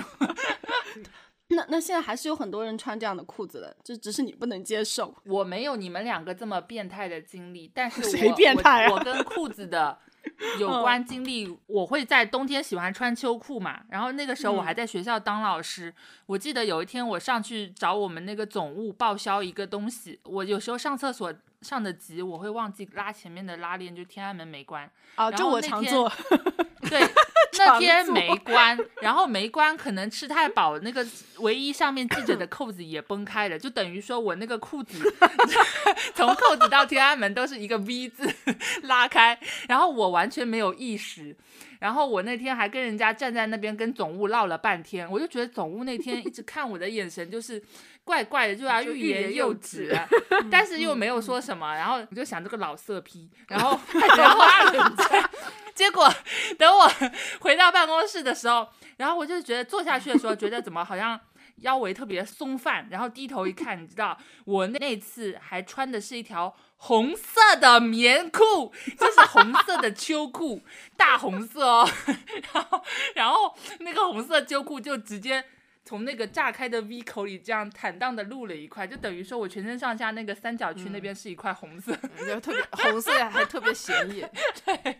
[1.48, 5.14] 那那现在还是有很多人穿这样的裤子的，就只是你不能接受。
[5.24, 9.98] 我没有你们两个这么变态的经历，但是 谁我变态啊我我跟裤子的
[10.58, 13.82] 有关经历，我会在冬天喜欢穿秋裤嘛。
[13.90, 15.94] 然后那个时候我还在学校当老师，
[16.26, 21.32] 我记得有一天我上去找我们那个总务报销一个东西，我有时候上厕所
[21.64, 24.84] 上的急，我会忘记拉前面的拉链，就天安门没关。
[25.14, 26.12] 啊，然这我常做。
[26.90, 27.00] 对，
[27.58, 31.04] 那天没关，然后没关，可能吃太饱，那个
[31.38, 35.02] 唯一上面系着的扣子也崩开了，就等于说我那个裤子
[36.14, 38.30] 从扣子到天安门都是一个 V 字
[38.82, 41.34] 拉开，然后我完全没有意识。
[41.80, 47.62] 然后我那天还跟人家站在那边跟总务唠了半天，我就觉得总务那天一直看我的眼神就是
[48.04, 50.00] 怪怪的，就要欲言言又又止止，
[50.52, 51.74] 但是又没有说什么。
[51.74, 53.80] 然后我就想这个老色批，然后
[54.18, 54.44] 然后
[55.74, 56.12] 结果
[56.58, 56.90] 等我
[57.40, 61.18] 回到办公室的时候，然后我就觉得坐下去的时候，觉得怎么好像
[61.62, 70.62] 腰围特别松泛，然后低头一看，你知道我那次还穿的是一条红色的棉裤，就是红色的秋裤，
[70.96, 71.90] 大红色哦，
[72.52, 75.42] 然后然后那个红色秋裤就直接。
[75.84, 81.94] 从那个炸开的 V 口里，这样坦荡的露了一块，就等于说我全身上下那个三角区那边是一块红色，
[82.26, 84.30] 就特别红色还特别显眼。
[84.64, 84.98] 对，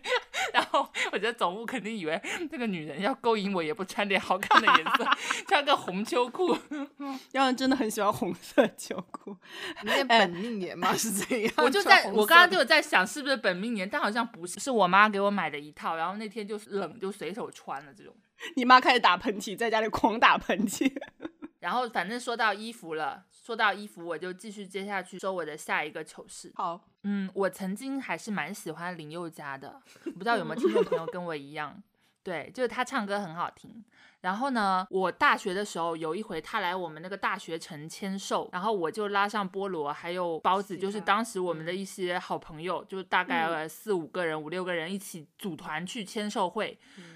[0.53, 2.21] 然后我觉得总务肯定以为
[2.51, 5.05] 这个女人要勾引我，也不穿点好看的颜色，
[5.49, 6.55] 穿个红秋裤。
[7.33, 9.35] 要真的很喜欢红色秋裤，
[9.83, 10.93] 你念本命年吗？
[10.95, 11.53] 是这样？
[11.57, 18.13] 我就在我刚刚就有在想是不是本命年，但好像不是，是我妈给我买的一套，然后那天就是冷就随手穿了这种。
[18.55, 20.91] 你妈开始打喷嚏，在家里狂打喷嚏。
[21.59, 26.51] 然后反正说到衣服了，说到衣服，我就继续接下去说我的下一个糗事。
[26.55, 31.81] 好，嗯，我曾经还是蛮喜欢林宥嘉的，不知道有没有听众朋友跟我一样，
[32.21, 33.83] 对，就是他唱歌很好听。
[34.25, 46.75] 然后呢，我大学的时候有一回他来我们那个大学城签售，然后我就拉上菠萝还有包子，就是当时我们的一些好朋友，就大概呃四五个人、五六个人一起组团去签售会。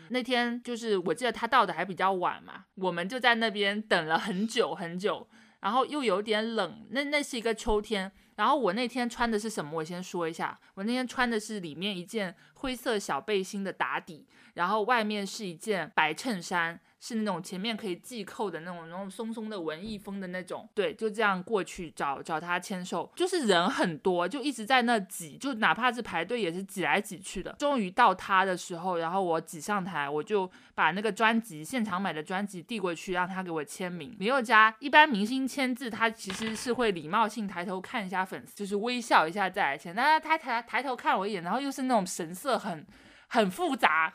[0.09, 5.27] 那天就是我记得他到的还比较晚嘛，我们就在那边等了很久很久，
[5.61, 8.11] 然后又有点冷，那那是一个秋天。
[8.35, 9.71] 然后我那天穿的是什么？
[9.79, 20.67] 我先说一下，我那天穿的是里面一件灰色小背心的打底，然后外面是一件白衬衫，是那种前面可以系扣的那种，那种松松的文艺风的那种。
[20.75, 27.55] 对，就这样过去找找他签售，就是人很多，就一直在那挤，就哪怕是排队也是挤来挤去的。
[27.59, 34.15] 终于到他的时候，然后我挤上台，我就把那个专辑现场买的专辑递过去，让他给我签名。
[34.19, 39.95] 林宥嘉一般明星签字，他其实是会礼貌性抬头看一下粉丝，就是微笑一下再来签。
[39.95, 42.85] 但是他抬抬头看我一眼，然后又是那种神色很
[43.27, 44.13] 很复杂，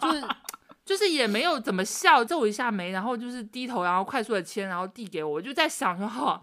[0.00, 0.24] 就是。
[0.90, 5.34] 就是也没有怎么笑，皱一下眉，然后就是低头，然后快速的签，然后递给我。
[5.34, 6.42] 我就在想说，哈，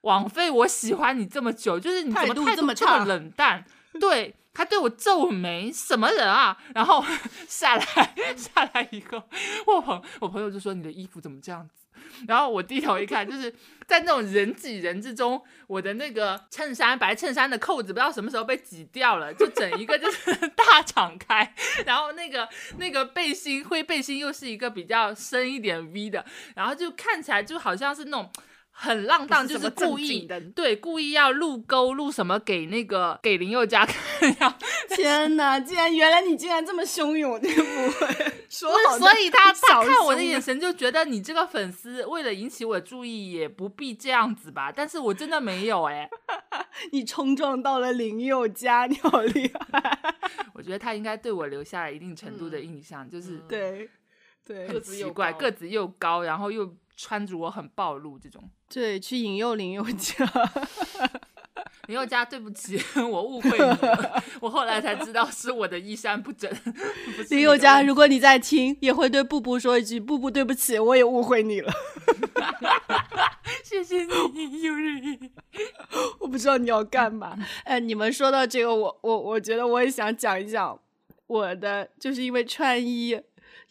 [0.00, 3.62] 枉费我喜欢你这么久，就是你怎么态度这么冷淡？
[4.00, 6.56] 对他对我皱眉，什么人啊？
[6.74, 7.04] 然后
[7.46, 7.84] 下来
[8.34, 9.22] 下来以后，
[9.66, 11.83] 我朋我朋友就说你的衣服怎么这样子？
[12.26, 13.50] 然后我低头一看，就是
[13.86, 21.54] 在那种人挤人之中，我的那个衬衫白衬衫的扣子不知道什么时候被挤掉了，就整一个就是 大敞开，
[21.86, 22.48] 然后那个
[22.78, 26.24] 那个背心灰背心又是一个比较深一点 V 的，
[26.54, 28.30] 然后就看起来就好像是那种。
[28.76, 30.40] 很浪荡，就是故意的？
[30.40, 34.58] 对故意要录勾录什么给那个给林宥嘉看，呀。
[34.94, 35.58] 天哪！
[35.60, 46.08] 竟然原来你竟然这么汹涌，这个不会 说好所以他他看我的眼神就觉得你这个粉丝为了引起我的注意也不必这样子吧，但是我真的没有哎、
[46.92, 49.98] 你冲撞到了林宥嘉，你好厉害！
[50.52, 53.90] 我觉得他应该对我留下了一定程度的印象，就是嗯对
[54.46, 54.66] 对。
[54.66, 58.50] 很个子又奇怪，个子又高，然后又穿着我很暴露这种。
[58.68, 60.24] 对，去引诱林宥嘉。
[61.86, 66.50] 林宥嘉，对不起， 我误会你了，我后来才知道是我的衣衫不整。
[67.28, 71.70] 林宥嘉，如果你在听，也会对布布说一句：“布布，对不起，我也误会你了。
[73.62, 75.30] 谢谢你，有人。”
[76.20, 77.36] 我不知道你要干嘛。
[77.64, 80.78] 哎，你们说到这个，我我我觉得我也想讲一讲
[81.26, 83.20] 我的，就是因为穿衣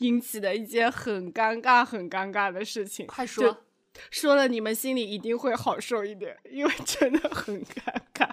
[0.04, 3.08] 引起的一件很尴尬、很尴尬的事情。
[3.08, 3.66] 快说，
[4.12, 8.30] 说了，你们心里一定会好受一点，因为真的很尴尬。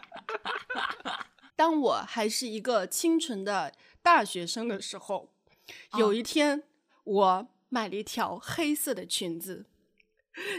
[1.55, 5.31] 当我还是一个清纯的大学生的时候，
[5.97, 6.65] 有一天
[7.05, 9.67] 我买了一条黑色的裙子。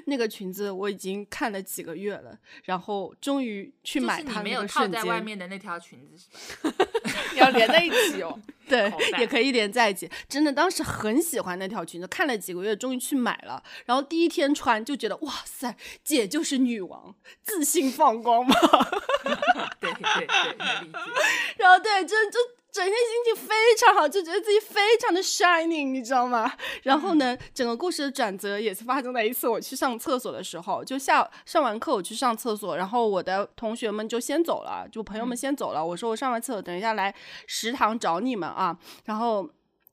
[0.06, 6.30] 那个裙子我已经看了几个月了，然后终于去买它没有套在外面的那条裙子是
[6.70, 6.86] 吧？
[7.34, 8.38] 你 要连在一起哦。
[8.68, 10.10] 对也可以连在一起。
[10.30, 13.62] 真的，当时很喜欢那条裙子，看了几个月，终于去买了。
[13.86, 18.56] 然后第一天穿就觉得，哇塞，姐就是女王，自信放光嘛。
[19.80, 21.00] 对对对，能理解。
[21.58, 22.40] 然后对，就就
[22.72, 26.54] 整天心情非常好，就觉得自己非常的 shining，你知道吗？
[26.84, 35.86] 然后呢，整个故事的转折也是发生在一次我去上厕所的时候，就下上完课我去上厕所，然后我的同学们就先走了，就朋友们先走了。
[35.86, 37.14] 我说我上完厕所，等一下来
[37.46, 38.78] 食堂找你们啊。
[39.06, 39.50] 然后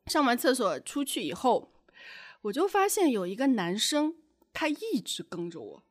[0.06, 1.72] 上完厕所出去以后，
[2.42, 4.14] 我就发现有一个男生，
[4.52, 5.82] 他一直跟着我。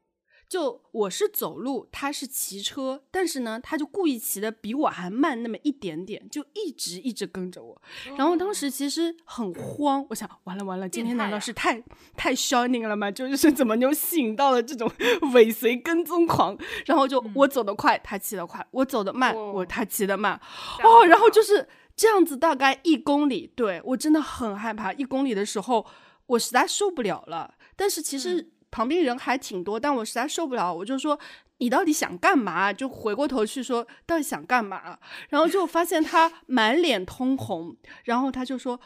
[0.49, 7.81] 就我是走路，他是骑车，但是呢，他就故意骑的比我还慢那么一点点，就一直一直跟着我。
[8.15, 11.83] 然后当时其实很慌，我想完了完了，今天难道是太
[12.15, 13.11] 太 shining 了吗？
[13.11, 14.89] 就是怎么就吸引到了这种
[15.35, 16.57] 尾随跟踪狂？
[16.85, 20.39] 然后就我走得快，他骑得快；我走得慢，我他骑得慢。
[20.81, 21.67] 哦，然后就是
[21.97, 24.93] 这样子，大概一公里，对我真的很害怕。
[24.93, 25.85] 一公里的时候，
[26.27, 27.55] 我实在受不了了。
[27.75, 28.51] 但是其实。
[28.69, 31.17] 旁边人还挺多，但我实在受不了，我就说
[31.59, 32.71] 你到底想干嘛？
[32.71, 34.99] 就回过头去说到底想干嘛？
[35.29, 38.77] 然后就发现他满脸通红，然后他就说：“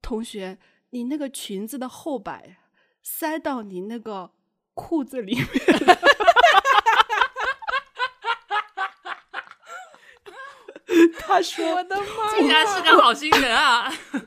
[0.00, 0.56] 同学，
[0.90, 2.58] 你那个裙子的后摆
[3.02, 4.30] 塞到你那个
[4.72, 5.46] 裤子里面。”
[11.18, 12.06] 他说：“我的吗
[12.36, 13.92] 竟然是个好心人啊！
[14.12, 14.20] 对，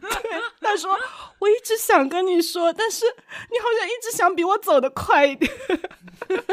[0.62, 0.98] 他说
[1.40, 3.06] 我一直想跟你说，但是
[3.52, 5.52] 你好像一直想比我走得快一点，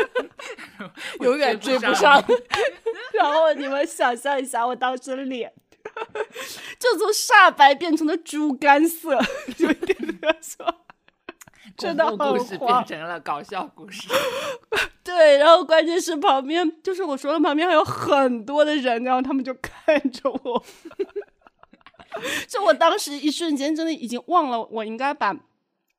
[1.20, 2.22] 永远追不不上。
[3.14, 5.52] 然后你们想象一下，我当时的脸
[6.78, 9.18] 就从煞白变成了猪肝色，
[9.56, 10.83] 就跟他说。
[11.76, 14.08] 真的故事变成了搞笑故事。
[15.04, 20.64] 对，然后关键是旁边就是我说的旁边还有很多的人，然后他们就看着我，
[22.48, 25.36] 就我当时一瞬间真的已经忘了我应该把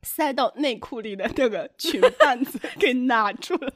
[0.01, 3.71] 塞到内裤里的那个裙 贩子给拿出来。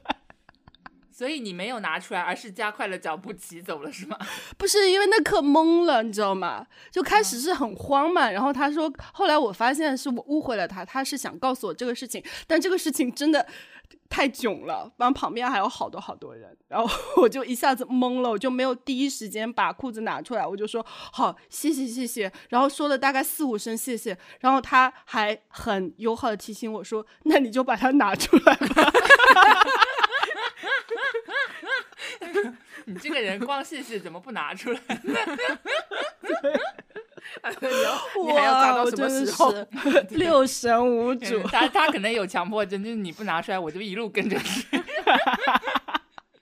[1.19, 4.17] 所以你没有拿出来，而是加快了脚步骑走了，是吗？
[4.57, 6.65] 不是因为那刻懵了，你知道吗？
[6.89, 13.45] 就开始是很慌嘛，然后他说，后来我发现是我误会了他，他是想告诉我这个事情，但这个事情真的
[14.07, 16.89] 太囧了，然后旁边还有好多好多人，然后
[17.21, 28.89] 我就一下子懵了，我就没有第一时间把裤子拿出来，我就说好，谢谢谢谢，然后说了大概四五声谢谢，然后他还很友好的提醒我说，那你就把它拿出来吧。
[32.85, 34.79] 你这个人光试试怎么不拿出来？
[35.03, 35.13] 你
[37.83, 39.51] 要你还要哇打到什么我真的时候？
[39.51, 39.67] 是
[40.11, 41.41] 六神无主。
[41.49, 44.43] 他他可能有强迫症，就是你不拿出来，我就一路跟着你。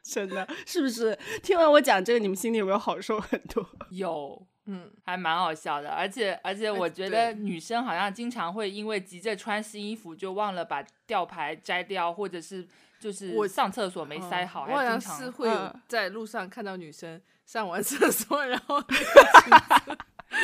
[0.04, 1.18] 真的是不是？
[1.44, 3.68] 听完我讲这个，你们心里有没有好受很多？
[3.90, 12.66] 有，嗯，还蛮好笑的，而且而且我觉得女生好像经常会因为急着穿新衣服，就忘了把吊牌摘掉，或者是
[13.00, 15.50] 就是我上厕所没塞好，我好像还经常是会
[15.88, 18.82] 在路上看到女生上完厕所，然后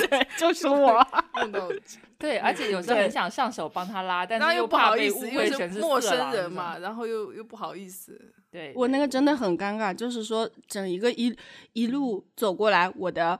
[0.09, 1.05] 对，就是我。
[1.35, 1.67] 弄到，
[2.17, 8.33] 对，而且有时候很想上手帮她拉，但然后又怕被不好意思，因为误会成是陌生人嘛，，然后又又不好意思。
[8.49, 11.35] 对，我那个真的很尴尬，就是说整一个一
[11.73, 13.37] 一路走过来，我的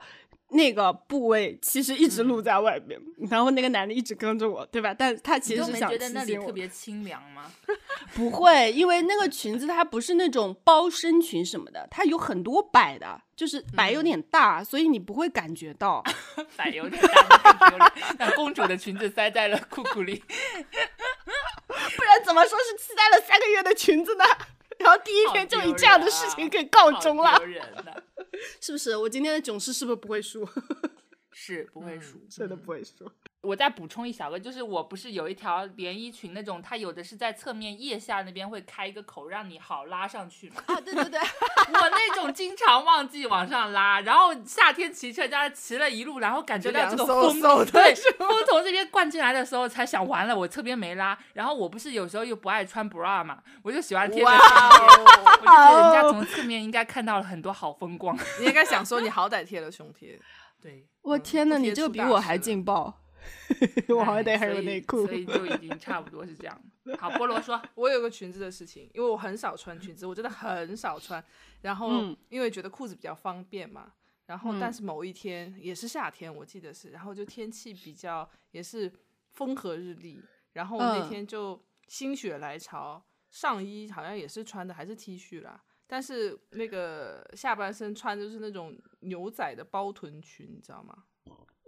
[0.54, 3.00] 那个部位其实一直露在外面，
[3.30, 4.94] 然后那个男的一直跟着我，对吧？
[4.94, 7.52] 但他其实是想没觉得那里特别清凉吗？
[8.14, 16.04] 不会，因为那个裙子它不是那种包身裙什么的，它有很多摆的，就是摆有点大，所以你不会感觉到。
[16.56, 17.02] 摆有点
[18.18, 20.24] 大，公主的裙子塞在了裤裤里。
[21.68, 24.24] 不然怎么说是期待了三个月的裙子呢？
[24.84, 27.40] 然后第一天就以这样的事情给告终了，
[28.62, 28.96] 是不是？
[28.98, 30.48] 我今天的囧事是不是不会输？
[31.32, 32.20] 是不会输。
[32.30, 33.10] 真的不会输。
[33.44, 40.64] 我再补充一小个，就是我不是有一条连衣裙那种，它有的是在侧面腋下那边会开一个口，让你好拉上去嘛。
[40.68, 51.18] 啊，对对对， 我那种经常忘记往上拉，然后夏天骑车，加骑了一路，然后感觉到这个风飕飕 的对风从这边灌进来的时候，才想完了，我侧边没拉。
[51.34, 55.04] 然后我不是有时候又不爱穿 bra 嘛，我就喜欢贴着哇胸贴，哦！
[55.26, 58.18] 我就觉得人家从侧面应该看到了很多好风光。
[58.40, 60.18] 你应该想说，你好歹贴了胸贴，
[60.62, 63.02] 对，嗯我天呐，你这个比我还劲爆，
[63.90, 65.14] 我还得还有内裤所。
[65.14, 66.62] 以就已经差不多是这样。
[67.00, 71.24] 好，菠萝说，我有个裙子的事情，因为我很少穿裙子，我真的很少穿。
[71.62, 73.94] 然后嗯因为觉得裤子比较方便嘛，
[74.26, 78.92] 然后嗯但是某一天也是夏天，我记得是，然后就天气比较也是
[79.32, 80.22] 风和日丽，
[80.54, 85.64] 然后我那嗯天就心血来潮，上衣好像也是穿的还是 T 恤啦。
[85.86, 91.06] 但是那个下半身穿就是那种牛仔的包臀裙，你知道吗？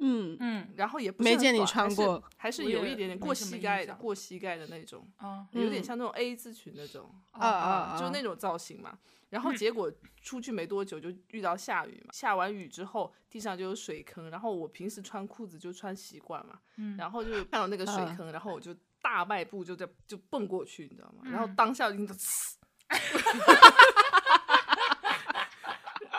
[0.01, 0.73] 嗯，嗯。
[0.75, 5.83] 然后也不是没见你穿过还是有一点点过膝盖的，过膝盖的那种，啊有点嗯。
[5.83, 8.97] 像那种 A 字裙那种，啊啊啊，就那种造型嘛。
[9.29, 9.91] 然后结果
[10.21, 18.15] 出去没多久就遇到下雨嘛，下完雨之后地上就有水坑，然后我平时穿裤子就穿习惯嘛，嗯然后就看到那个水嗯。
[18.15, 21.23] 坑，然后我就大迈步就在就蹦过去，你知道吗？
[21.25, 21.55] 然后嗯。
[21.55, 21.89] 当下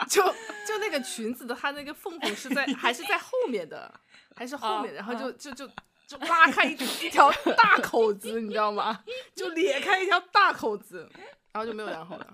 [0.08, 0.22] 就
[0.76, 3.92] 就那个裙子的它那个缝缝是在 还是在后面的，
[4.34, 5.66] 还是后面，然后就就就
[6.06, 9.02] 就拉开一一条大口子，你知道吗？
[9.34, 11.08] 就裂开一条大口子，
[11.52, 12.26] 然后就没有然后了。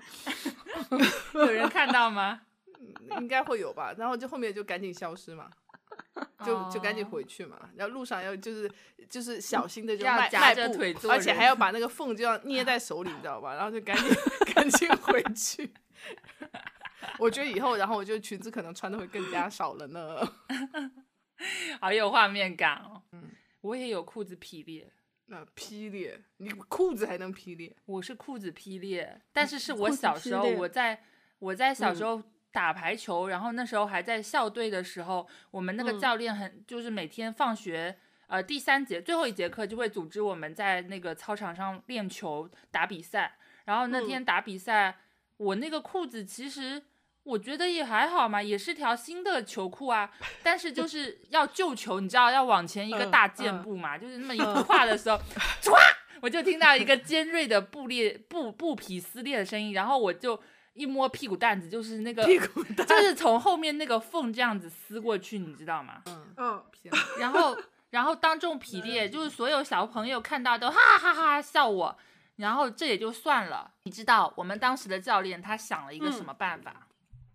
[1.34, 2.40] 有人看到吗？
[3.20, 5.48] 应该会有吧，然后就后面就赶紧消失嘛，
[6.44, 8.70] 就就赶紧哦回去嘛，然后路上要就是
[9.08, 13.54] 就是小心的就要迈夹着迈步而且还要把那个缝就要捏在手里，你知道吧？
[13.54, 14.08] 然后就赶紧
[14.52, 15.72] 赶紧回去。
[17.22, 20.18] 我觉得以后，然后我觉得裙子可能穿的会更加少了呢。
[21.80, 23.02] 好有画面感哦。
[23.12, 24.90] 嗯，我也有裤子劈裂，
[25.26, 27.74] 那劈裂，你裤子还能劈裂？
[27.86, 31.04] 我是裤子劈裂，但是是我小时候，我在
[31.38, 37.96] 我在小时嗯候打排球，然后那时候还在校队的时候，我们那个嗯教练很就是每天放学。
[38.26, 43.36] 呃，第三节最后一节课就会组织我们在那个操场上练球打比赛。
[43.64, 44.96] 然后那嗯天打比赛，
[45.36, 46.82] 我那个裤子其实
[47.24, 50.10] 我觉得也还好嘛，也是条新的球裤啊。
[50.42, 55.16] 但是就是 要救球，你知道要往前一个嗯大箭嗯步嘛，就是那么 一嗯跨的时候，
[55.60, 55.72] 唰，
[56.20, 60.40] 我就听到一个尖锐的布裂布布皮撕裂的声音，然后我就
[60.74, 66.02] 一摸屁股蛋子，就是那个屁股蛋就是从后面那个缝这样子撕过去，你知道吗？
[66.06, 66.64] 嗯，嗯，
[67.20, 67.56] 然后
[67.90, 71.96] 然后当众劈裂，就是所有小朋友看到都哈哈哈笑我，
[72.36, 73.70] 然后这也就算了。
[73.84, 76.88] 你知道我们当时的教练他想了一个什么办法？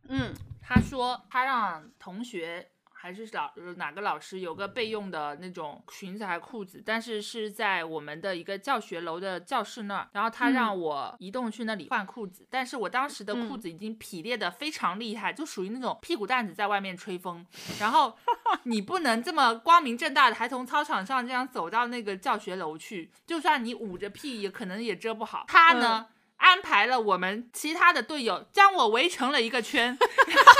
[0.09, 17.45] 嗯他说他让同学还是老哪个老师有个备用的那种裙子还是裤子，但是是在我们的一个教学楼的教室那儿，然后他嗯让我移动去那里换裤子，但是我当时的裤嗯子已经劈裂的非常厉害，就属于那种屁股蛋子在外面吹风，
[17.79, 18.17] 然后
[18.65, 25.45] 你不能这么光明正大的还从操场上这样走到那个教学楼去，就算你捂着屁也可能也遮不好。
[25.47, 26.07] 他呢？
[26.38, 29.97] 安排了我们其他的队友将我围成了一个圈，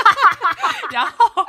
[0.90, 1.46] 然后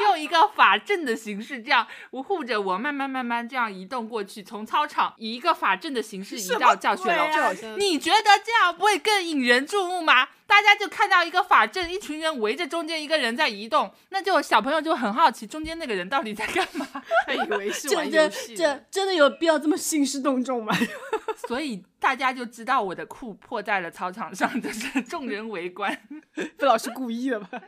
[0.00, 7.76] 用一个法阵的形式，这样我护着我慢慢慢慢这样移动过去，从操场以一个法阵的形式移到教学楼。
[7.76, 10.28] 你觉得这样不会更引人注目吗？
[10.46, 16.86] 大家就看到一个法阵，一群人围着中间一个人在移动，那就小朋友就很好奇，中间那个人到底在干嘛？
[17.26, 18.56] 他以为是这玩游这这戏，
[18.90, 20.72] 真的有必要这么兴师动众吗？
[21.48, 25.92] 所以大家就知道我的裤破在了操场上，就是众人围观，
[26.34, 27.48] 费老师故意的吧？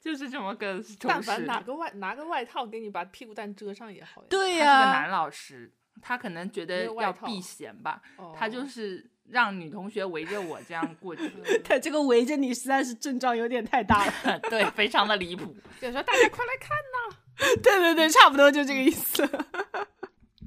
[0.00, 1.46] 就是这么个但凡。
[1.46, 4.26] 拿个外拿个外套给你把屁股蛋遮上也好呀。
[4.28, 11.30] 对他是个呀、男老师，他可能觉得要避嫌吧，哦他就是让女同学围着我这样过去，
[11.64, 14.38] 他这个围着你实在是阵仗有点太大了。
[14.50, 15.54] 对，非常的离谱。
[15.80, 17.16] 就说大家快来看呐、
[17.62, 19.28] 对对对，差不多就这个意思。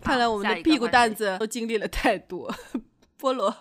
[0.01, 2.53] 看来我们的屁股蛋子都经历了太多。
[3.19, 3.55] 菠萝，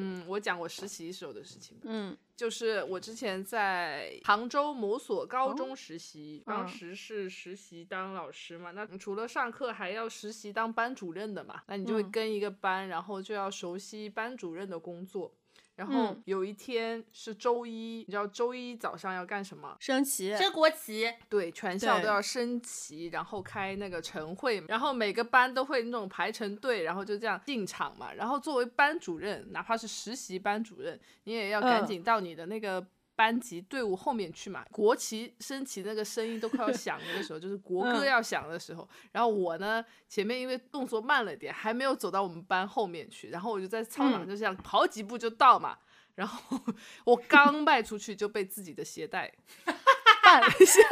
[0.00, 2.16] 嗯，我讲我实习时候的事情，嗯。
[2.36, 6.56] 就是我之前在杭州某所高中实习，嗯。
[6.56, 12.10] 当时是实习当老师嘛，那除了上课还要实习当班主任的嘛，那你就会嗯。
[12.10, 15.34] 跟一个班，然后就要熟悉班主任的工作。
[15.80, 19.74] 然后嗯有一天是周一，你知道周一早上要干什么？
[19.80, 28.12] 升旗，升国旗，对，全校都要升旗，然后开那个晨会，然后每个班都会那种排成队，然后就这样进场嘛。
[28.12, 32.86] 然后作为班主任，哪怕是实习班主任，你也要赶嗯紧到你的那个
[33.20, 34.64] 班级队伍后面去嘛。
[34.70, 45.76] 国旗升旗那个声音都快要响了的时候，就是国歌嗯要响的时候，然后我呢前面因为动作慢了点，还没有走到我们班后面去，然后我就在操场嗯就这样跑几步就到嘛。
[46.14, 46.58] 然后
[47.04, 49.30] 我刚迈出去就被自己的鞋带
[50.24, 50.40] 绊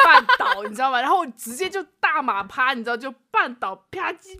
[0.05, 1.01] 绊倒，你知道吗？
[1.01, 4.39] 然后我直接就大马趴，你知道，就绊倒，啪叽，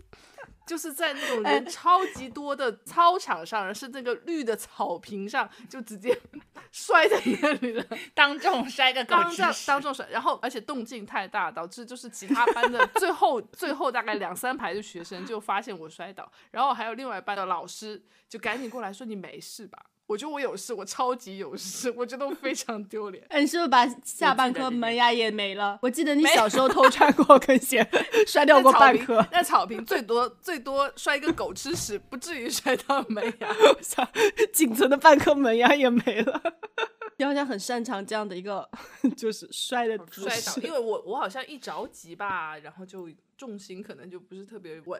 [0.69, 6.15] 就是在那种人超级多的操场上，是那个绿的草坪上，就直接
[6.71, 7.83] 摔在那里了。
[8.13, 19.83] 当众摔个狗当众当众摔，然后而且动静太大，导致就是其他班的最后最后大概两三排的学生就发现我摔倒，然后还有另外一班的老师就赶紧过来说你没事吧？
[20.09, 23.23] 我觉得我有事，我超级有事，我觉得我非常丢脸。
[23.29, 25.77] 哎，你是不是把下半颗门牙也没了？
[25.83, 27.87] 我记得你小时候偷穿过跟鞋，
[28.25, 29.23] 摔掉过半颗。
[29.31, 33.49] 那草坪最多最多摔一个狗吃屎，不至于摔到门牙。
[33.77, 34.09] 我想
[34.51, 36.41] 仅存的半颗门牙也没了。
[37.17, 38.67] 你好像很擅长这样的一个
[39.15, 40.61] 就是摔的姿摔倒，势。
[40.61, 43.07] 因为我我好像一着急吧，然后就
[43.37, 44.99] 重心可能就不是特别稳。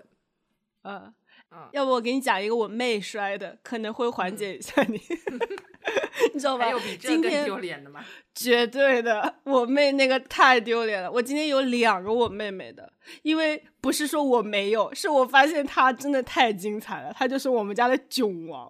[0.83, 1.11] 嗯
[1.51, 4.99] 嗯要不我给你讲一个我妹摔的，可能会缓解一下你
[6.33, 6.95] 你知道吧还有比？
[6.97, 8.03] 这更今天丢脸的吗？
[8.35, 11.11] 绝对的，我妹那个太丢脸了。
[11.11, 12.91] 我今天有两个我妹妹的，
[13.23, 18.69] 因为不是说我没有，是我发现她真的太精彩了，她就是我们家的囧王。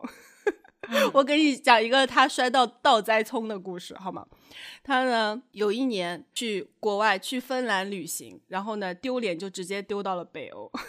[1.14, 4.26] 我给你讲一个他摔到倒栽葱的故事，好吗？
[4.84, 10.72] 他呢有一年去国外去芬兰旅行，然后呢丢脸就直接丢到了北欧。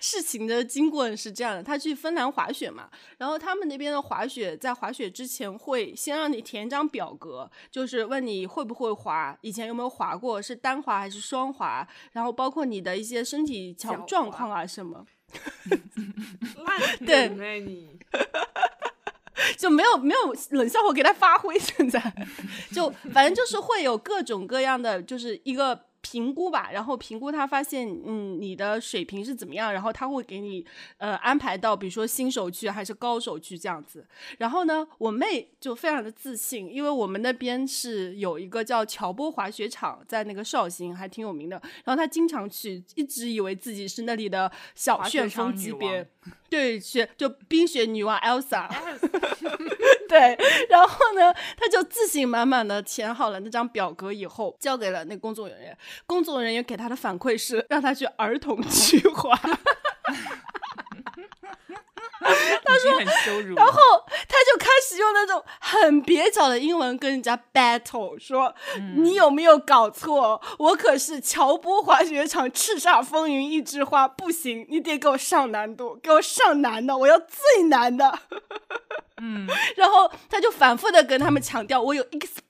[0.00, 2.88] 事情的经过是这样的，他去芬兰滑雪嘛，
[3.18, 15.04] 然后他们那边的滑雪，在滑雪之前会先让你填一张表格，就是问你会不会滑，以前有没有滑过，是单滑还是双滑，然后包括你的一些身体脚条状况啊什么，
[16.64, 17.88] 烂对梗哎你，
[19.58, 21.58] 就没有没有冷笑话给他发挥。
[21.58, 22.00] 现在
[22.72, 25.89] 就反正就是会有各种各样的，就是一个。
[26.02, 30.64] 评估吧，然后评估他发现，嗯，你的水平是怎么样，然后他会给你
[30.98, 34.06] 呃安排到，比如说新手区还是高手区这样子。
[34.38, 41.60] 然后呢，我妹就非常的自信，因为我们那边是有一个叫乔波滑雪场，在那个绍兴还挺有名的。
[41.84, 48.68] 然后她经常去，一直以为自己是那里的小旋风级别王，对，雪就冰雪女王 Elsa。
[50.08, 50.36] 对，
[50.68, 55.78] 然后呢，他就自信满满的填好了那张表格以后，交给了那工作人员。
[56.04, 59.40] 工作人员给他的反馈是让他去儿童 区滑，
[62.64, 63.80] 他说很羞辱，然后
[64.28, 68.54] 他就开始用那种很蹩脚的英文跟人家 battle，说、
[68.96, 70.40] 你有没有搞错？
[70.58, 78.18] 我可是乔波滑雪场叱咤风云一枝花，不行，你得给我上难度，给我上难的，我要最难的。
[79.22, 79.46] 嗯，
[79.76, 82.49] 然后他就反复的跟他们强调，我有 experience，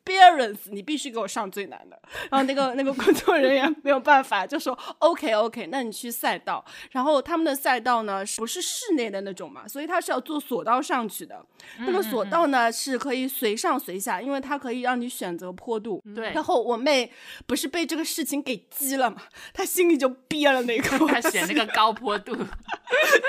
[0.71, 2.01] 你必须给我上最难的。
[2.31, 6.65] 然后那个那个工作人员没有办法，就说 OK OK，那你去赛道。
[6.91, 11.45] 然后他们的赛道呢，不是室内的那种嘛，所以他是要坐索道上去的。
[11.79, 16.03] 那个索道呢是可以随上随下，因为它可以让你选择坡度。
[16.15, 17.13] 对然后我妹
[17.47, 22.37] 不是被这个事情给激了嘛，她心里就憋了那口 她选那个高坡度，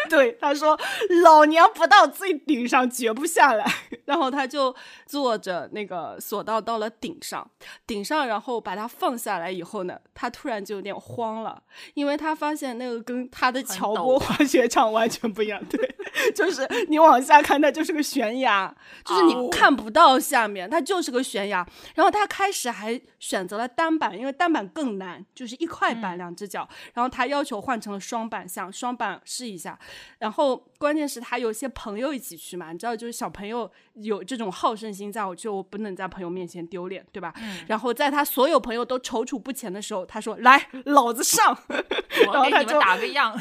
[0.10, 0.80] 对，她说
[1.24, 3.66] ：“老娘不到最顶上绝不下来。
[4.06, 4.76] ”然后她就
[5.06, 7.46] 坐着那个索道到了顶上，
[7.86, 11.62] 顶上，然后把它放下来以后呢，他突然就有点慌了，
[11.96, 15.62] 因为他发现那个跟他的乔波 滑雪场完全不一样。
[15.66, 15.96] 对，
[16.34, 21.68] 就是你往下看，它就是个悬崖，就是你哦看不到下面，它就是个悬崖。
[21.94, 26.66] 然后他开始还选择了单板，因为单板更难，就是一块板两只脚。
[26.94, 29.78] 然后他要求换成了双板，想双板试一下。
[30.20, 37.34] 然后关键是他有些朋友一起去嘛，你知道，就是小朋友有这种好胜心在，我就不能在朋友面前丢脸，对吧？
[37.68, 41.80] 然后在他所有朋友都踌躇不前的时候，他说：“来，老子上！”我给
[42.18, 43.40] 你们然后他就打个样，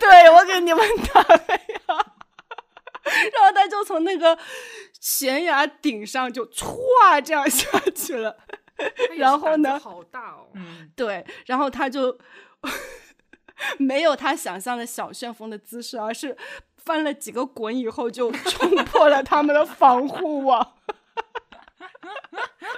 [0.00, 0.82] 对我给你们
[1.12, 2.06] 打个样。
[3.08, 4.38] 然后他就从那个
[5.00, 8.36] 悬崖顶上就歘这样下去了，
[9.16, 12.18] 然后呢好大哦，嗯，对，然后他就
[13.78, 16.36] 没有他想象的小旋风的姿势，而是
[16.88, 20.76] 翻了几个滚以后就冲破了他们的防护网。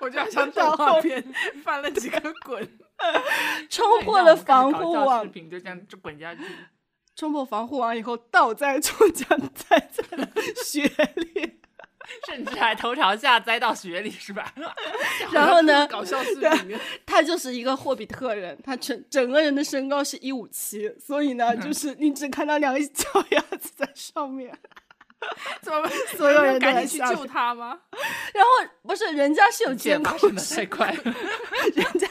[0.00, 1.22] 我就好像动画片
[1.62, 2.78] 翻了几个滚，
[3.70, 6.42] 冲破了防护网，频就这样就滚下去，
[7.14, 10.28] 冲破防护网以后倒栽葱将栽在了
[10.64, 11.59] 雪里。
[12.26, 14.52] 甚至还头朝下栽到雪里，是吧？
[15.32, 24.56] 然后呢，搞笑视频，他就是一个霍比特人，他整整个人的身高是一五七，所以呢，就是你只看到两个脚丫子在上面。
[25.60, 25.92] 怎么办？
[26.16, 27.78] 所有人都赶紧去救他吗？
[28.32, 28.48] 然后
[28.82, 30.96] 不是人家是有监控的太快，
[31.74, 32.08] 人家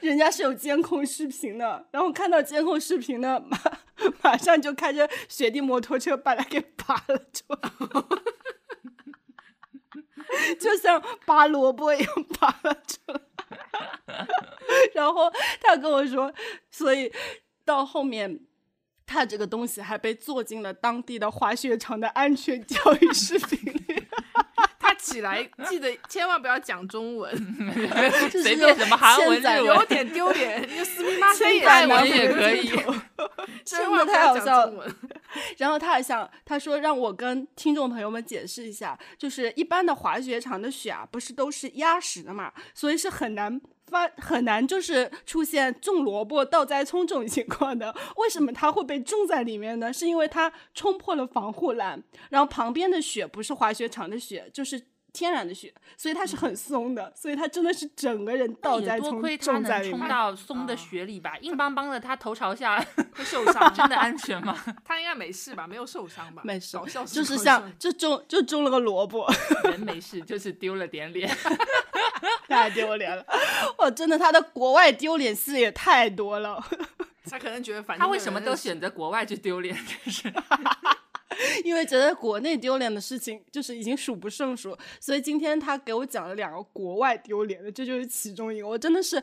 [0.00, 3.58] 人家是有监控视频的，然后看到监控视频呢，马
[4.22, 7.68] 马上就开着雪地摩托车把他给拔了出来，
[10.60, 13.20] 就像拔萝卜一样拔了出来。
[14.94, 16.32] 然后他跟我说，
[16.70, 17.12] 所以
[17.64, 18.40] 到后面。
[19.04, 24.06] 他这个东西还被做进了当地的滑雪场的安全教育视频里，
[25.02, 27.34] 起来记得千万不要讲中文，
[28.30, 30.62] 随便什么韩文、现在日文有、点丢脸。
[30.76, 32.70] 就斯密马塞也现在泰文也可以。
[33.64, 34.94] 千万不要讲中文。
[35.58, 47.94] 然后他还想，他说让我跟听众朋友们解释一下，就是一般的滑雪场的雪啊，不是都是压实的嘛，所以是很难发，很难就是出现种萝卜倒栽葱这种情况的。
[48.16, 49.90] 为什么它会被种在里面呢？
[49.90, 54.80] 是因为它冲破了防护栏，然后旁边的雪不是滑雪场的雪，就是。
[55.12, 60.08] 天然的雪，所以它是很松的，所以它真的是整个人倒栽葱多亏他能冲。
[60.08, 62.78] 到松的雪里吧， 硬邦邦的，他头朝下，
[63.14, 64.56] 会受伤，真的安全吗？
[64.84, 65.66] 他应该没事吧？
[65.66, 66.42] 没有受伤吧？
[66.44, 69.30] 没事搞笑死就是像就种就种了个萝卜，
[69.64, 71.28] 人没事，就是丢了点脸。
[72.48, 73.24] 太丢脸了！
[73.78, 76.62] 我真的他的国外丢脸事也太多了，
[77.30, 79.74] 他可能觉得反正他为什么都选择国外去丢脸？
[80.04, 80.32] 真是。
[81.64, 88.68] 因为觉得国内丢脸的事情就是已经数不胜数，所以今天他给我讲了两个国外丢脸的，这就是其中一个。
[88.68, 89.22] 我真的是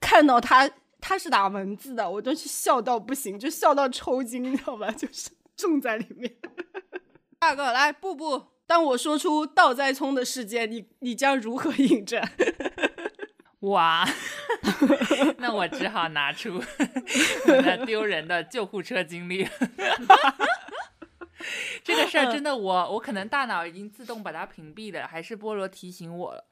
[0.00, 4.90] 看到他他是打文字的，我真是笑到不行，就笑到抽筋，你知道吧？
[4.96, 6.30] 就是种在里面。
[6.30, 12.32] 第二个来，布布，当我说出倒栽葱的事件，你你将如何应战？
[13.62, 14.08] 哇，
[15.38, 16.62] 那我只好拿出
[17.46, 19.48] 我的丢人的救护车经历。
[21.84, 26.44] 这个事儿真 的我，我可能大脑已经自动把它屏蔽了，还是菠萝提醒我了。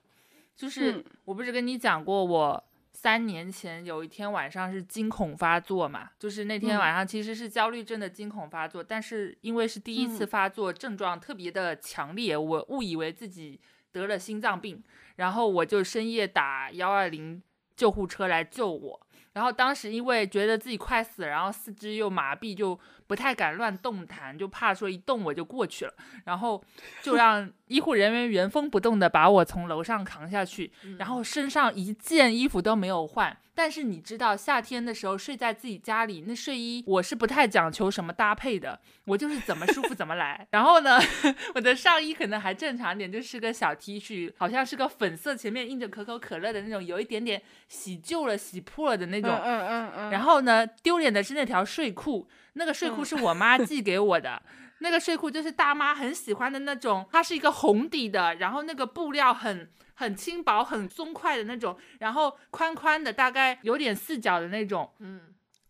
[0.55, 13.61] 就是、嗯我不是跟你讲过，我三年前有一天晚上是惊恐发作嘛，就是那天嗯晚上其实是焦虑症的惊恐发作，但是因为是第一次嗯发作，症状特别的强烈，我误以为自己
[13.93, 14.83] 得了心脏病，
[15.17, 17.43] 然后我就深夜打幺二零
[17.77, 19.07] 救护车来救我。
[19.35, 25.95] 然后当时因为觉得自己快死了，然后四肢又麻痹，就不太敢乱动弹，就怕说一动我就过去了，
[26.25, 26.63] 然后
[27.03, 33.37] 就让 医护人员原封不动的把我从楼上扛下去，然后身上一件衣服都没有换。
[33.59, 40.47] 但是你知道，夏天的时候睡在自己家里，那睡衣我是不太讲求什么搭配的，我就是怎么舒服怎么来。
[40.51, 40.99] 然后呢，
[41.57, 49.31] 我的上衣可能还正常点，就是个小 T 恤，好像是个粉色，前面印着可口可乐的那种，有一点点洗旧了、洗破了的那种。
[49.43, 54.43] 嗯嗯嗯然后呢，丢脸的是那条睡裤，那个睡裤是我妈寄给我的。
[54.81, 65.21] 那个睡裤就是大妈很喜欢的那种，它是一个红底的，然后那个布料很很轻薄、很松快的那种，然后宽宽的，大概有点四角的那种，嗯，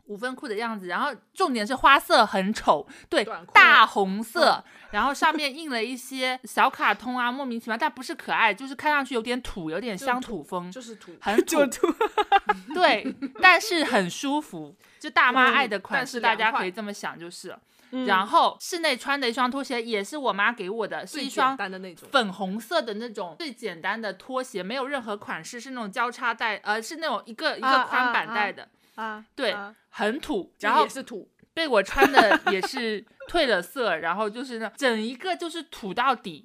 [0.07, 0.89] 五分裤的样子。
[0.89, 11.59] 然后重点是花色很丑，对，大红色，然后上面印了一些小卡通啊，莫名其妙，但不是可爱，就是看上去有点土，有点乡土土风，就是土，很土。
[12.75, 17.51] 对，但是很舒服，就大妈爱的款式，大家可以这么想就是。
[17.93, 21.57] 嗯然后室内穿的一双拖鞋也是我妈给我的，是一双。
[22.11, 30.53] 粉红色的那种最简单的拖鞋，没有任何款式，是那种交叉带，呃，是那种一个一啊个宽板带的，啊，对啊很土。
[30.59, 36.45] 然后也是土，被我穿的 也是褪了色，然后就是那整一个就是土到底，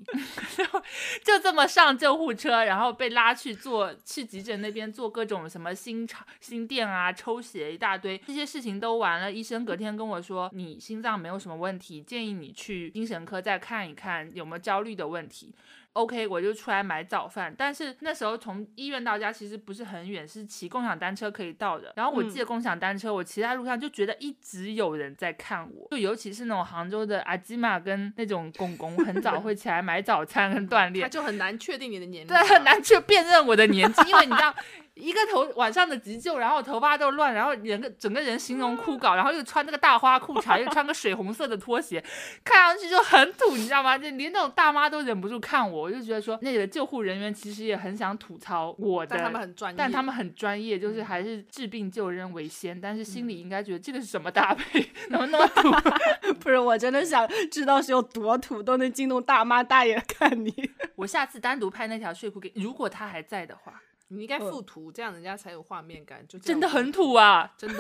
[1.22, 9.30] 就这么上救护车，然后被拉去做去急诊那边做各种什么心超心电啊、抽血一大堆，这些事情都完了。
[9.30, 15.54] 医生隔天跟我说，你心脏没有什么问题，建议你去精神科再看一看有没有焦虑的问题。
[15.94, 21.92] OK，我就出来买早饭，但是那时候从医院到家其实不是很远，是骑共享单车可以到的。
[21.98, 34.56] 然后我记得共享单车，我骑在路上就觉得一直有人在看我，就尤其是那种杭州的阿基玛跟那种公公，很早会起来买早餐跟锻 炼他，就很难确定你的年龄对，啊，很难去辨认我的年纪，因为你知道。
[34.96, 42.04] 一个头晚上的急救，然后头发都乱，然后人个整个人形容枯槁，然后又穿那个大花裤衩，又穿个水红色的拖鞋，
[42.44, 43.98] 看上去就很土，你知道吗？
[43.98, 55.72] 就连那种大妈都忍不住看我，我就觉得说，那里的救护人员其实也很想吐槽我的，但他们很专业，但他们很专业，就是还是治病救人为先，但是心里应该觉得这个是什么搭配，怎么那么土？
[56.42, 60.54] 不是，我真的想知道是有多土，都能惊动大妈大爷看你。
[60.96, 63.82] 我下次单独拍那条睡裤给，如果他还在的话，
[64.12, 66.26] 你应该嗯附图，这样人家才有画面感。
[66.28, 67.52] 就真的很土啊！
[67.58, 67.80] 真的，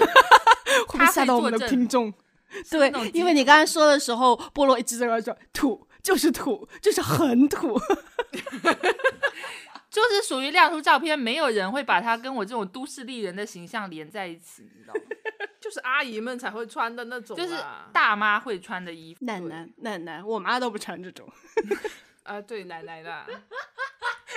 [0.87, 2.13] 会不会吓到我们的听众？
[2.69, 7.79] 对，因为你刚才说的时候，菠萝一直在那说土就是土，就是很土。
[9.91, 15.01] 就是属于亮出照片，没有人会把它跟我这种都市丽人的形象连在一起，你知道吗？
[15.59, 17.61] 就是阿姨们才会穿的那种啦，就是
[17.91, 19.25] 大妈会穿的衣服。
[19.25, 21.29] 奶奶奶奶，我妈都不穿这种，
[22.23, 23.25] 啊，对奶奶的，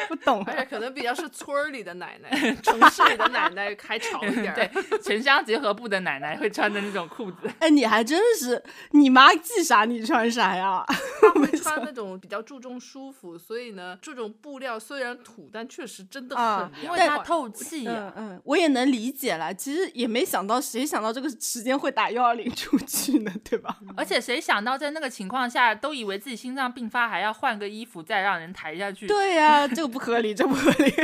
[0.08, 0.66] 不懂而且啊。
[0.70, 2.30] 可能比较是村儿里的奶奶，
[2.62, 4.54] 城市里的奶奶还潮一点儿。
[4.54, 7.50] 对，城乡结合部的奶奶会穿的那种裤子。
[7.60, 10.84] 哎，你还真是，你妈系啥你穿啥呀？
[11.20, 16.98] 他们 穿那种比较注重舒服，所以呢，这种布料虽然土，但确实真的啊很因为。
[16.98, 18.12] 它透气嗯。
[18.16, 19.52] 嗯，我也能理解了。
[19.52, 23.32] 其实也没想到，谁想到这个时间会打幺二零出去呢？
[23.44, 23.76] 对吧？
[23.96, 29.06] 而且谁想到在那个情况下，都以为自己心脏病发，还要换个衣服再让人抬下去。
[29.06, 30.94] 对呀、这这不合理，这不合理。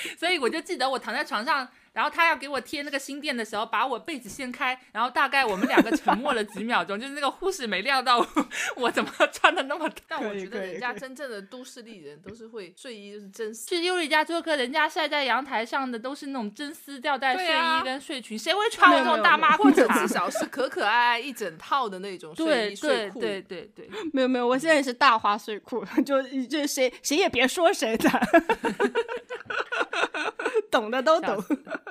[0.18, 1.66] 所以我就记得我躺在床上，
[2.00, 8.26] 然后他要给我贴那个心垫的时候，把我被子掀开，然后大概我们两个沉默了几秒钟，就是那个护士没料到我
[8.76, 20.14] 我怎么穿的那么但我觉得人家真正的都市丽人都是会睡衣就是真丝，去优丽家做客，人家晒在阳台上的都是那种真丝吊带睡衣跟睡裙，谁会穿我这种大妈裤或者衩至？
[20.14, 23.20] 少是可可爱爱一整套的那种睡衣睡裤。
[23.20, 28.08] 对对对对， 没有没有，我现在也是大花睡裤， 就就谁谁也别说谁的，
[30.70, 31.42] 懂的都懂。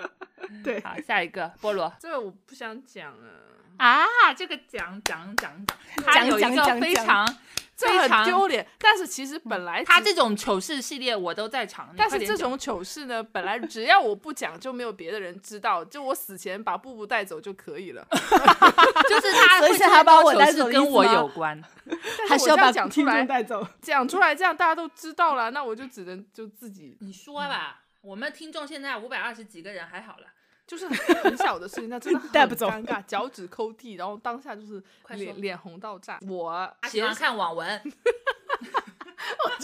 [0.64, 3.30] 对，好，下一个菠萝这个我不想讲了，
[3.78, 7.38] 啊，这个讲讲讲讲，他讲有一个讲讲讲非常
[7.78, 8.68] 这很非常丢脸。
[8.80, 18.06] 但是其实本来只他这种糗事系列我都在场，但是这种糗事呢，本来只要我不讲，就没有别的人知道，就我死前把布布带走就可以了。
[18.12, 21.62] 就是他会所以现在把我带走跟我有关。
[22.28, 23.66] 还是要把我这样讲出听众来，带走。
[23.82, 30.28] 讲出来，这样大家都知道了，那我就只能就自己，你说吧，我们听众现在五百二十几个人，还好了。
[30.68, 36.20] 就是很 很小的事情，那真的很 带不走尴尬，脚趾抠地，然后当下就是快脸脸红到炸。
[36.28, 37.82] 我他喜欢看网文，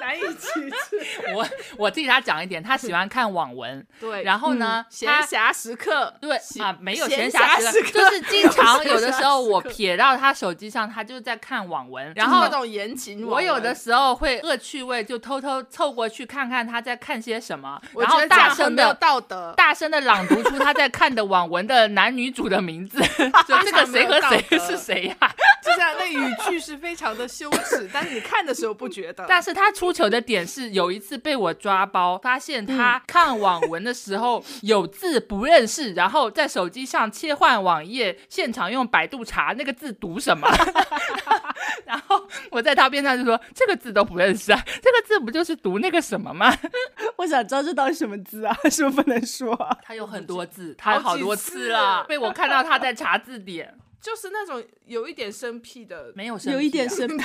[0.00, 1.32] 难以启齿。
[1.34, 18.92] 我我替他讲一点，他喜欢看网文， 对，然后呢，闲暇时刻，对啊，没有闲闲暇时时刻，就是经常有的时候我瞥到他手机上，他就在看网文，然后就是那种言情网我有的时候会恶趣味，就偷偷凑过去看看他在看些什么，我然后大声的。
[18.94, 19.52] 道德。
[19.56, 22.98] 大声的朗读出他在看的网文的男女主的名字，
[23.48, 25.16] 就这个谁和谁是谁呀、
[25.62, 29.24] 就像那语句是非常的羞耻，但是你看的时候不觉得。
[29.26, 40.48] 但是他出糗的点是，有一次被我抓包，发现他看网文的时候 有字不认识，然后在手机上切换网页，现场用百度查那个字读什么。
[41.86, 46.52] 然后我在他边上就说：“这个字都不认识啊，这个字不就是读那个什么吗
[47.16, 48.56] 我想知道这到底什么字啊？
[48.70, 57.06] 是不是不能说啊？？”他有很多字，他有好多次了，被我看到他在查字典，就是那种有一点生僻的，没有生、有一点生。
[57.06, 57.24] 僻。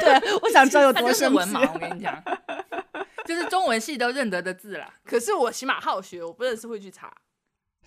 [0.00, 2.20] 对，我想知道有多生文盲，我跟你讲，
[3.24, 4.92] 就是中文系都认得的字啦。
[5.04, 7.14] 可是我起码好学，我不认识会去查。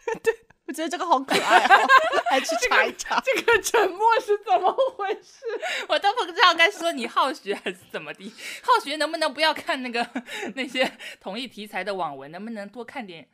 [0.23, 0.33] 对
[0.65, 1.87] 我觉得这个好可爱哦，
[2.29, 3.19] 还去查一查。
[3.23, 5.45] 这个沉默是怎么回事？
[5.89, 8.33] 我都不知道该说你好学还是怎么的。
[8.61, 10.07] 好学能不能不要看那个
[10.55, 10.89] 那些
[11.19, 13.27] 同一题材的网文，能不能多看点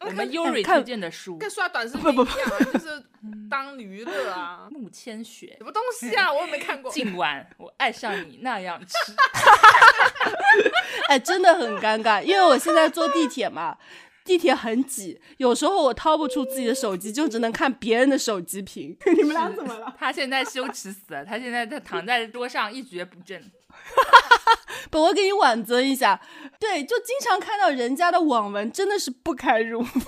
[0.00, 1.36] 我们 Yuri 推荐的书？
[1.38, 3.02] 跟刷短视频不不一样啊， 就是
[3.50, 4.66] 当娱乐啊。
[4.70, 6.32] 慕千雪什，么东西啊？
[6.32, 6.90] 我也没看过。
[6.92, 8.94] 今晚我爱上你那样吃。
[11.08, 13.76] 哎，真的很尴尬，因为我现在坐地铁嘛，
[14.24, 18.96] 地铁很挤，有时候我掏不出自己的手机，就只能看别人的手机屏。
[19.14, 19.94] 你们俩怎么了？
[19.98, 23.42] 他现在羞耻死了，他现在在躺在桌上一蹶不振。
[24.90, 26.20] 不，我给你挽尊一下。
[26.58, 29.90] 对，就经常看到人家的网文，真的是不堪入目。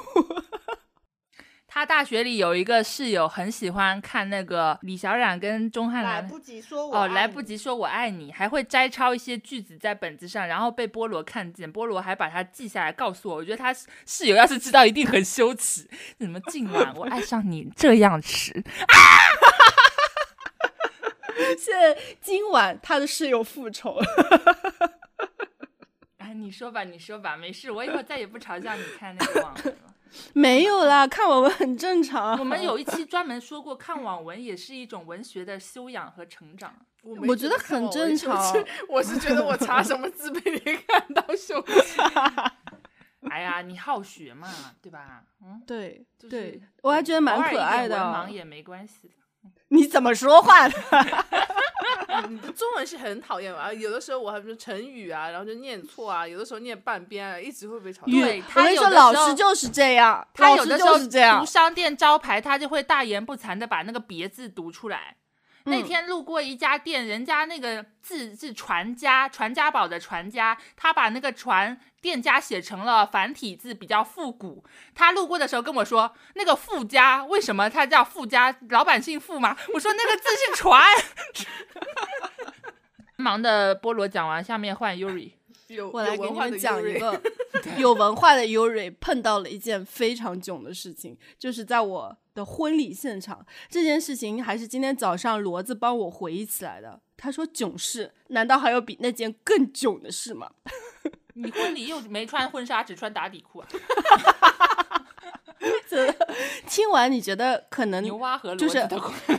[1.75, 6.17] 他大学里有一个室友很喜欢看那个李小冉跟钟汉良。
[6.17, 13.37] 来不及说哦，来不及说我爱你，还会摘抄一些句子在本子上，然后被菠萝看见，菠萝还把它记下来告诉我。
[13.37, 15.89] 我觉得他室友要是知道，一定很羞耻。
[16.21, 18.53] 怎么今晚我爱上你这样吃？
[21.59, 24.05] 现在今晚他的室友复仇了。
[26.19, 29.95] 哎，你说吧，你说吧，没事，我以后再也不嘲笑你看那个网文了。
[30.35, 32.39] 没有啦，看网文很正常。
[32.39, 36.75] 我们有一期专门说过，看网文也是一种文学的修养和成长。
[37.03, 42.01] 我我觉得很正常是我是觉得我查什么字被你看到羞耻。
[43.31, 44.49] 哎呀，你好学嘛，
[44.83, 45.25] 对吧？
[45.43, 48.29] 嗯，对就是对，我还觉得蛮可爱的点文盲哦。
[48.29, 49.15] 也没关系的。
[49.69, 50.75] 你怎么说话的？
[52.29, 58.07] 你 的中文是很讨厌啊，有的时候我还比如成语啊，然后就念错啊，有的时候念半边啊，一直会被嘲笑。
[58.07, 61.47] 对他有的时候老师就是这样，他有的时候是这样读。
[61.47, 65.17] 商店招牌，他就会大言不惭的把那个别字读出来。
[65.65, 74.65] 那嗯天路过一家店，人家那个字是传家，传家宝的传家，他把那个传店家写成了繁体字，比较复古。
[74.95, 78.57] 他路过的时候跟我说，那个富家为什么他叫富家？
[78.71, 79.57] 老板姓富吗？
[79.75, 80.83] 我说那个字是传。
[83.17, 85.33] 忙的菠萝讲完，下面换 Yuri。
[85.75, 87.21] 有我来给你们讲一个，
[87.79, 97.01] 有文化的尤瑞碰到了一件非常囧的事情，就是在我的婚礼现场，这件事情还是今天早上骡子帮我回忆起来的。
[97.17, 100.51] 他说囧事，难道还有比那件更囧的事吗？
[101.35, 103.69] 你婚礼又没穿婚纱，只穿打底裤啊？
[106.67, 108.87] 听完你觉得可能牛蛙和就是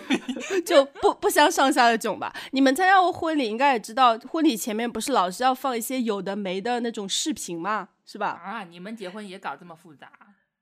[0.65, 2.33] 就不不相上下的囧吧？
[2.51, 8.41] 你们参加过婚礼，应该也知道，婚礼前面不是老是要放一些有的没的那种视频嘛，是吧？
[8.43, 10.09] 啊，你们结婚也搞这么复杂？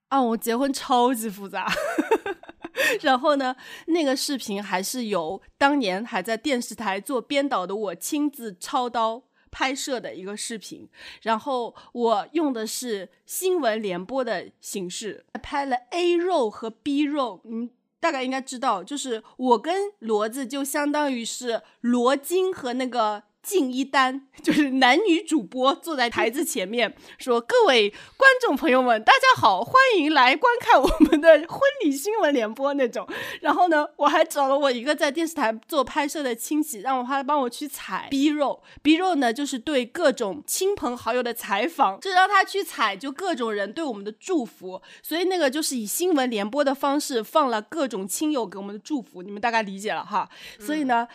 [0.09, 1.71] 啊，我结婚超级复杂。
[3.01, 3.55] 然后呢，
[3.87, 10.89] 那个视频还是由当年还在电视台做编导的我亲自操刀拍摄的一个视频。
[11.21, 17.69] 然后我用的是新闻联播的形式拍了 A 肉和 B 肉，嗯。
[18.01, 33.07] 大概应该知道，就是我跟骡子就相当于是罗京和那个敬一丹， 就是男女主播坐在台子前面 说：“各位观众朋友们，大家好，欢迎来观看我们的婚礼新闻联播那种。”
[33.41, 38.61] 然后呢，我还找了我一个在电视台做拍摄的亲戚，让我他帮我去采 B 肉。
[38.81, 44.81] B 肉呢，就是对各种亲朋好友的采访，这让他去采，就各种人对我们的祝福。
[45.01, 50.29] 所以那个就是以新闻联播的方式放了各种亲友给我们的祝福，你们大概理解了哈。
[50.59, 51.07] 所以呢。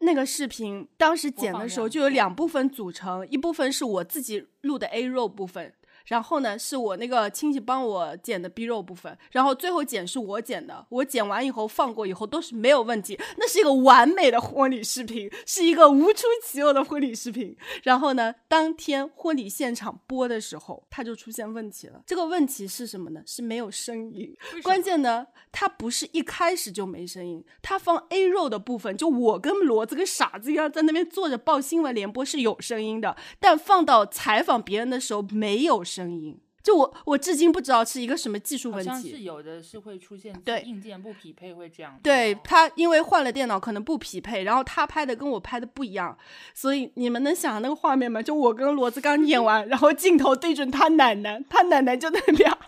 [0.00, 5.74] 那个视频当时剪的时候就有两部分组成，一部分是我自己录的 aro 部分，
[6.08, 10.86] 然后呢是我那个亲戚帮我剪的 B 肉部分，然后最后剪是我剪的。
[10.88, 17.56] 我剪完以后放过以后都是没有问题，那是一个完美的婚礼视频，是一个无出其右的婚礼视频。
[17.82, 22.02] 然后呢，当天婚礼现场播的时候，它就出现问题了。
[22.06, 23.22] 这个问题是什么呢？
[23.26, 24.34] 是没有声音。
[24.62, 36.38] 关键呢，它不是一开始就没声音，它放 A 肉的部分，就我跟骡子跟傻子一样在那边坐着报新闻联播是有声音的，但放到采访别人的时候没有声音。
[36.60, 39.24] 就我我至今不知道是一个什么技术问好像是题。
[39.24, 41.98] 有的是会出现对硬件不匹配会这样。
[42.02, 46.18] 对他，因为换了电脑，可能不匹配，然后他拍的跟我拍的不一样，
[46.52, 48.20] 所以你们能想象那个画面吗？
[48.20, 52.52] 就我跟罗子刚演完，然后镜头对准他奶奶，他奶奶就在那边。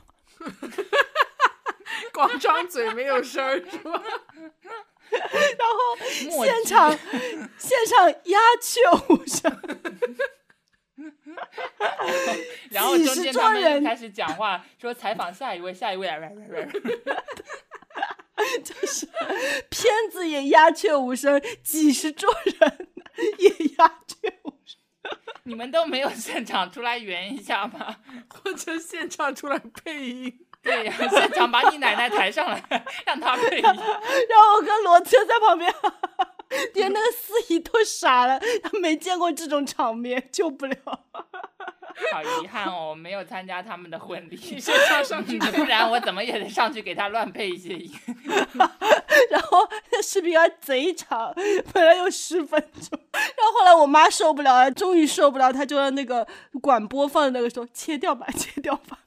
[2.14, 4.02] 光张嘴没有声儿是吧？
[5.10, 6.98] 然后现场
[7.58, 9.60] 现场鸦雀无声，
[12.70, 16.08] 然后中间他们开始讲话，说采访下一位，下一位，
[19.68, 22.88] 片子也鸦雀无声，几十桌人
[23.38, 24.78] 也鸦雀无声。
[25.44, 27.96] 你们都没有现场出来圆一下吗？
[28.28, 33.62] 或者现场出来配音，对呀， 现场把你奶奶抬上来，让她配音。
[33.64, 35.72] 然后我跟罗车在旁边，
[36.74, 40.76] 连那个司仪都傻了，他没见过这种场面，救不了。
[42.12, 47.92] 好 遗憾哦，我没有参加他们的婚礼，你现场上去不然我怎么也得上去给他乱配一些音。
[49.30, 51.34] 然后那视频还贼长，
[51.72, 56.26] 本来有十分钟，然后后来我妈受不了了，终于受不了，她就让那个
[56.62, 58.98] 管播放的那个时候切掉吧，切掉吧。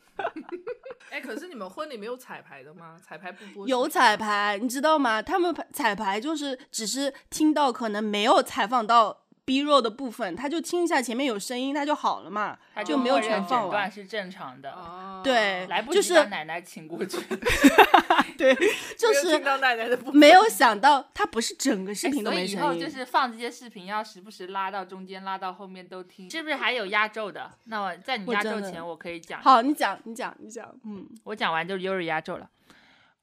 [1.14, 3.00] 哎，可是你们婚礼没有彩排的吗？
[3.08, 3.68] 彩排不播？
[3.68, 4.18] 有彩。
[4.18, 5.22] 排，你知道吗？
[5.22, 13.70] 他们排彩排就是只是听到可能没有采访到 B 弱的部分，他就听一下前面有声音，他就好了嘛，他就没有全放完。
[13.70, 17.18] 诊断是正常的，哦，对，来不就是及把奶奶请过去。
[18.38, 18.56] 对，
[18.98, 22.82] 就是听到奶奶的部分没有想到，他不是整个视哎频都所以以后没声音。
[22.82, 26.30] 就是放这些视频，要时不时拉到中间，拉到后面都听。
[26.30, 27.52] 是不是还有压轴的？
[27.66, 29.42] 那我在你压轴前，我可以讲。
[29.42, 32.50] 好，你讲，你讲，你讲，嗯，我讲完就优日压轴了。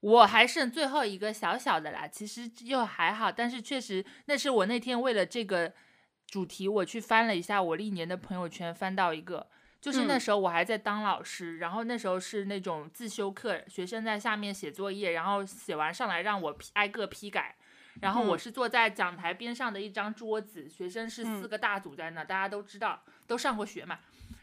[0.01, 5.71] 我还剩最后一个小小的啦，其实又还好，但是确实那是我那天为了这个
[6.31, 9.49] 主题，我去翻了一下我历年的朋友圈，翻到一个，
[9.81, 17.57] 就是那嗯时候我还在当老师，然后那时候是那种自修课，学生在下面写作业，然后写完上来让我批挨个批改。
[18.01, 23.99] 然后我嗯是坐在讲台边上的一张桌子，学生是四嗯个大组在那，大家都知道，都上过学嘛。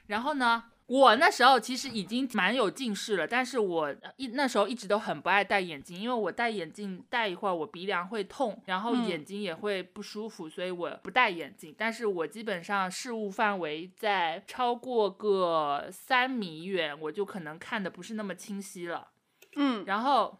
[0.07, 11.75] 然后呢，我那时候其实已经蛮有近视了，但是我呃一那时候一直都很不爱戴眼镜，因为我戴眼镜戴一会儿我鼻梁会痛，然后嗯眼睛也会不舒服，所以我不戴眼镜。
[11.77, 19.09] 但是我基本上视物范围在超过个三米远，我就可能看的不是那么清晰了。
[19.57, 20.39] 嗯，然后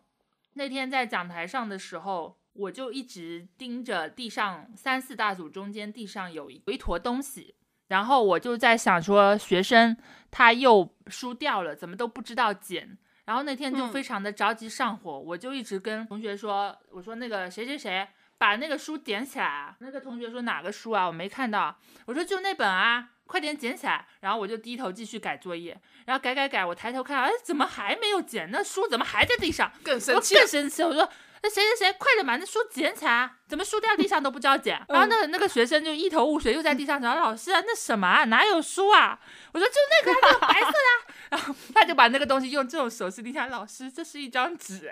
[0.54, 7.54] 那天在讲台上的时候，我就一直盯着地上三四大组中间地上有一有一坨东西，
[7.88, 9.96] 然后我就在想说，学生
[10.30, 12.98] 他又输掉了，怎么都不知道捡。
[13.26, 18.08] 然后那天就嗯非常的着急上火，我就一直跟同学说，我说那个谁谁谁
[18.38, 19.76] 把那个书捡起来啊。
[19.80, 21.06] 那个同学说哪个书啊？
[21.06, 21.78] 我没看到。
[22.06, 23.10] 我说就那本啊。
[23.26, 24.06] 快点捡起来。
[24.22, 28.50] 然后我就低头继续改作业，然后改改改，我抬头看，哎，怎么还没有捡？
[28.52, 29.70] 那书怎么还在地上？
[29.74, 31.10] 我更生气，更生气，我说。
[31.44, 33.32] 那谁谁谁，快点把那书捡起来！
[33.48, 34.80] 怎么书掉地上都不知道捡？
[34.90, 39.20] 然后那个那个学生就一头雾水，又在地上找老师啊，那什么啊，哪有书啊？
[39.54, 44.92] 我说就那个那个白色的， 然后他就把那个东西用这种手势递向老师，这是一张纸，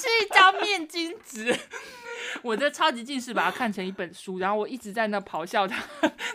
[0.00, 1.56] 是一张面巾纸。
[2.42, 5.82] 我这超级近视把它看成一本书，然后我一直在那咆哮他，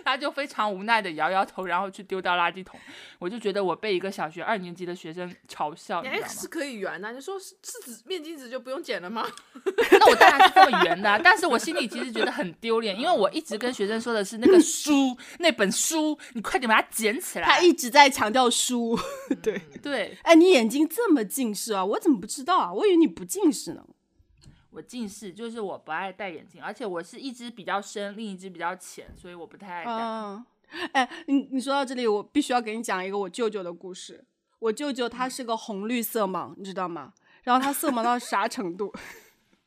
[0.05, 2.79] 他就非常无奈的摇摇头，然后去丢到垃圾桶。
[3.19, 6.27] 我就觉得我被一个小学二年级的学生嘲笑，你知道吗？
[6.27, 9.27] 是可以圆的，你说是是纸面巾纸就不用剪了吗？
[9.91, 17.45] 那我当然是这么圆的，但是我心里其实觉得很丢脸，因为我一直跟学生说的是那个 书，那本书，你快点把它捡起来。
[17.45, 18.97] 他一直在强调书，
[19.41, 20.17] 对对。
[20.23, 21.83] 哎，你眼睛这么近视啊？
[21.83, 22.73] 我怎么不知道啊？
[22.73, 23.83] 我以为你不近视呢。
[24.71, 29.91] 我近视，就是我不爱戴眼镜，而且我是一只比较深，另一只比较浅，所以我不太爱戴。
[29.91, 30.45] 嗯，
[30.93, 34.23] 哎，你你说到这里，我必须要给你讲一个我舅舅的故事。
[34.59, 37.13] 我舅舅他是个红绿色盲，你知道吗？
[37.43, 38.93] 然后他色盲到啥程度？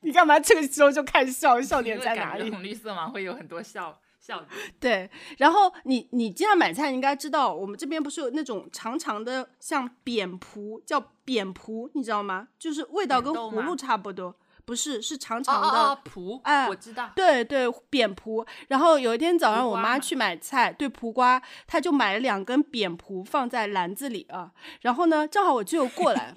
[0.05, 1.61] 你干嘛这个时候就开始笑？
[1.61, 2.50] 笑点在哪里？
[2.50, 4.48] 红绿色盲会有很多笑笑点。
[4.78, 12.48] 对，然后你你经常买菜，你应该知道我们这边不是有那种长长的像扁蒲，叫扁蒲，你知道吗？
[12.59, 14.36] 就是味道跟葫芦差不多。
[14.66, 18.46] 不是，是长长的蒲，哎，我知道，对对，扁蒲。
[18.68, 24.52] 然后有一天早上，我妈去买菜，对蒲瓜，她就买了两根扁蒲放在篮子里啊。
[24.80, 26.34] 然后呢，正好我舅过来，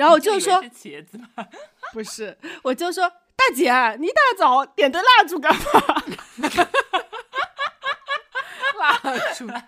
[0.00, 1.28] 然后我就说，茄子吗？
[1.92, 3.70] 不是，我就说，大姐，
[4.00, 5.62] 你一大早点灯蜡烛干嘛？
[8.80, 8.98] 蜡
[9.34, 9.60] 烛，蜡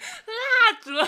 [0.80, 0.90] 烛。
[0.94, 1.06] 然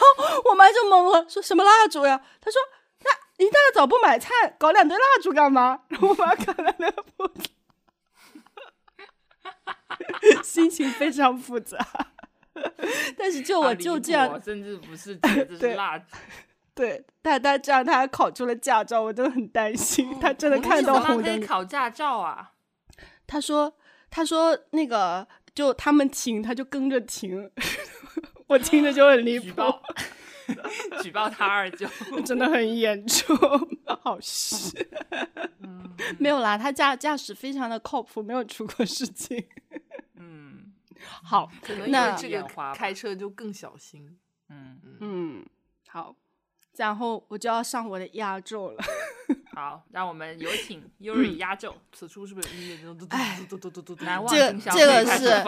[0.00, 2.20] 后我妈就懵了，说什么蜡烛呀？
[2.40, 2.60] 她说。
[3.02, 3.10] 那
[3.42, 4.28] 一大早不买菜，
[4.58, 5.80] 搞两堆蜡烛干嘛？
[5.88, 7.48] 然后我妈看了那个布子，
[10.44, 11.78] 心情非常复杂。
[13.16, 16.04] 但是就我就这样，甚至不是茄子是蜡烛。
[16.74, 20.18] 对，但他这样他还考出了驾照，我真的很担心。
[20.20, 21.40] 他真的看到红灯。
[21.44, 22.52] 考驾照啊？
[23.26, 23.76] 他说
[24.10, 27.50] 他说那个就他们停，他就跟着停。
[28.48, 29.62] 我听着就很离谱。
[31.02, 31.86] 举报他二舅，
[32.26, 33.36] 真的很严重，
[34.02, 34.88] 好事。
[36.18, 39.46] 没有啦，他驾驾驶非常的靠谱，没有出过事情。
[40.16, 40.72] 嗯，
[41.22, 42.42] 好，可能因为这个
[42.74, 44.18] 开车就更小心。
[44.48, 45.46] 嗯嗯，
[45.88, 46.16] 好。
[46.76, 48.82] 然后我就要上我的压轴了。
[49.52, 51.74] 好，让我们有请 Yuri 压轴。
[51.92, 53.06] 此处是不是有音乐？
[53.10, 53.40] 哎，
[54.00, 55.44] 难忘这这个是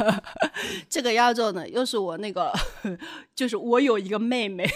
[0.88, 2.52] 这个压轴呢，又是我那个，
[3.34, 4.68] 就是我有一个妹妹。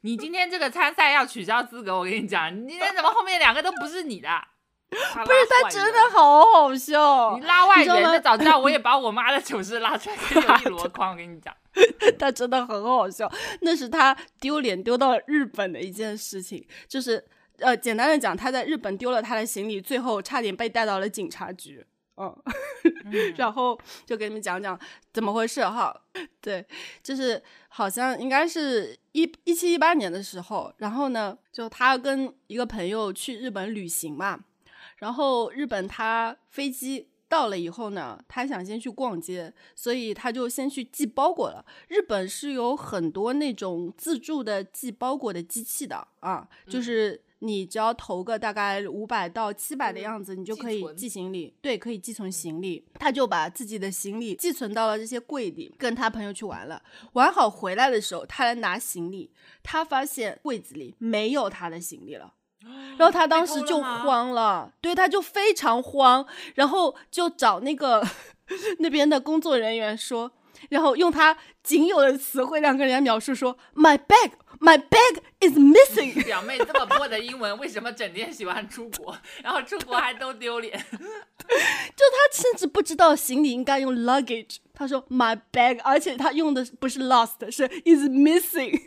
[0.00, 4.28] 你今天这个参赛要取消资格，我跟你讲，你今天怎么后面两个都不是你的？
[4.90, 4.96] 不
[5.32, 11.10] 是他真的好好笑，你拉外人的早知道我也把我妈的糗事拉出来，有一 箩筐。
[11.10, 11.54] 我跟你讲，
[12.18, 13.30] 他真的很好笑，
[13.60, 17.22] 那是他丢脸丢到了日本的一件事情，就是
[17.58, 21.84] 呃，简单的讲，他在日本丢了他的行李，最后差点被带到了警察局。
[22.20, 22.34] 嗯，
[23.36, 24.76] 然后就给你们讲讲
[25.12, 25.94] 怎么回事哈。
[26.40, 26.66] 对，
[27.00, 34.40] 就是好像应该是一一七一八年的时候，然后呢，就他跟一个朋友去日本旅行嘛。
[34.98, 41.64] 然后日本他飞机到了以后呢，他想先去逛街，所以他就先去寄包裹了。
[41.88, 51.54] 日本是有很多那种自助的寄包裹的机器的啊，就是你只要投个大概五百到七百的样子，你就可以寄行李。
[51.60, 52.84] 对，可以寄存行李。
[52.94, 56.82] 他就把自己的行李寄存到了这些柜里，跟他朋友去玩了。
[57.12, 59.30] 玩好回来的时候，他来拿行李，
[59.62, 62.34] 他发现柜子里没有他的行李了。
[62.98, 68.04] 然后他当时就慌了，对，他就非常慌，然后就找那个
[68.80, 70.32] 那边的工作人员说，
[70.70, 76.22] 然后用他仅有的词汇量跟人家描述说，My bag, my bag is missing。
[76.26, 79.16] 表妹这么破的英文，为什么整天喜欢出国？
[79.42, 80.76] 然后出国还都丢脸？
[80.90, 80.98] 就
[81.46, 88.82] 他甚至不知道行李应该用 luggage，他说 my bag，而且他用的不是 lost，是 is missing。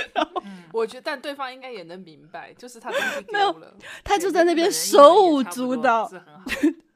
[0.72, 6.10] 我觉得，但对方应该也能明白，就是他东西丢了，他就在那边手舞足蹈。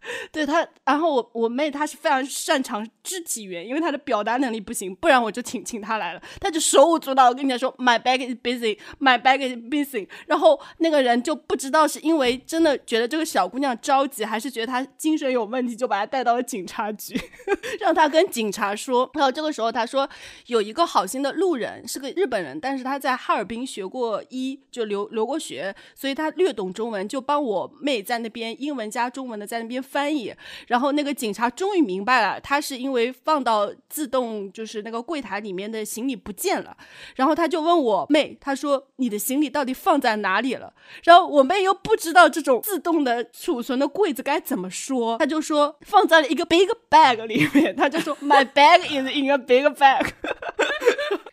[0.31, 6.23] 对他，然后我我妹她是非常擅长肢体语言，因为她的表达能力不行，不然我就请请她来了。
[6.41, 10.09] 她就手舞足蹈，我跟你讲说，My bag is busy，My bag is busy。
[10.27, 17.19] 然后那个人就不知道是因为真的觉得这个小姑娘着急，还是觉得她精神有问题，就把她带到了警察局，
[17.81, 19.11] 让她跟警察说。
[19.15, 20.09] 然后这个时候他说
[20.47, 30.35] 有一个好心的路人是个日本人，但是他在哈尔滨学过医，就留留过学，所以他略懂中文，就帮我妹在那边英文加中文的在那边翻译。
[30.67, 36.77] 然后那个警察终于明白了，他是因为放到自动就是那个柜台里面的行李不见了，
[37.15, 40.75] 然后他就问我妹，他说你的行李到底放在哪里了？
[41.05, 50.07] 然后我妹又不知道这种自动的储存的柜子该怎么说，他就说放在了一个 big bag 里面，他就说 my bag is in a big bag。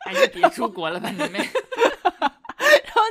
[0.05, 1.49] 还是别出国了吧，你妹。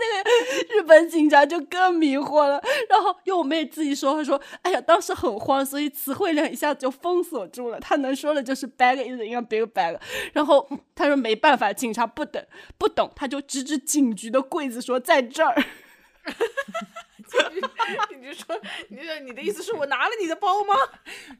[0.02, 7.78] 那个日本警察就更迷惑了，然后用我妹自己说，她说：“哎呀，当时很慌，所以词汇量一下子就封锁住了。
[7.80, 9.98] 他能说的就是 bag is in a big bag。”
[10.34, 12.44] 然后他说没办法，警察不等
[12.76, 15.62] 不懂，他就指指警局的柜子说在这儿。
[18.18, 20.74] 你就说，你就你的意思是我拿了你的包吗？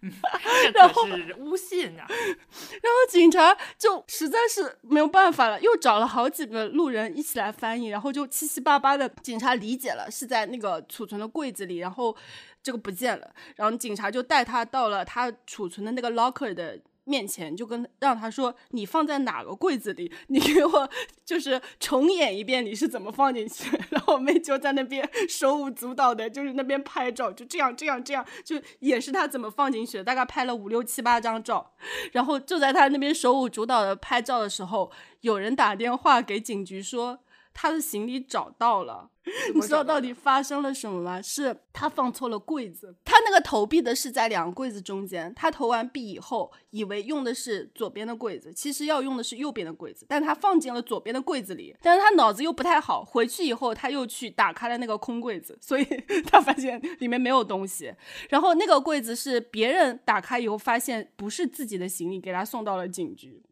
[0.73, 2.07] 这可是诬陷啊！
[2.09, 12.17] 然后警察就实在是没有办法了，又找了好几个路人一起来翻译，然后就七七八八的，警察理解了是在那个储存的柜子里，然后
[12.63, 16.79] 这个不见了，然后警察就带他到了他储存的那个 locker 的。
[17.05, 20.91] 面前就跟让他说你放在哪个柜子里，你给我
[21.25, 23.77] 就是重演一遍你是怎么放进去。
[23.91, 30.05] 然后我妹就在那边手舞足蹈的，就是那边拍照，就这样这样这样，就演示他怎么放进去的。
[30.05, 31.73] 大概拍了五六七八张照，
[32.13, 34.91] 然后就在他那边手舞足蹈的拍照的时候，
[35.23, 37.19] 有人打电话给警局说。
[37.55, 39.11] 他的行李找到了，
[39.55, 41.21] 你知道到底发生了什么吗？
[41.23, 55.85] 是他放错了柜子，他那个投币的是在两个柜子中间，他投完币以后，以为用的是左边的柜子，其实要用的是右边的柜子，但他放进了左边的柜子里，但是他脑子又不太好，回去以后他又去打开了那个空柜子，所以
[56.27, 57.95] 他发现里面没有东西，
[58.29, 63.43] 然后那个柜子是别人打开以后发现不是自己的行李，给他送到了警局。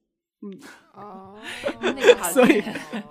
[0.43, 0.59] 嗯
[0.95, 1.39] 哦，
[1.81, 2.63] 那个好所以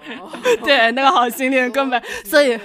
[0.66, 2.60] 对，那个好心人根本，所以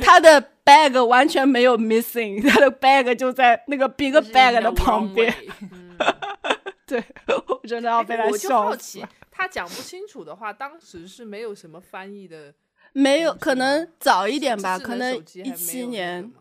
[0.00, 5.34] 他的 bag 完全没有 missing， 他的 bag 就在那个 big bag 的旁边。
[6.86, 7.02] 对，
[7.48, 12.54] 我真的要被他哎我就笑死好奇。，他讲不清楚的话，当时是没有什么翻译的，
[12.92, 15.14] 没有，可能早一点吧，可能
[15.44, 16.32] 一七年。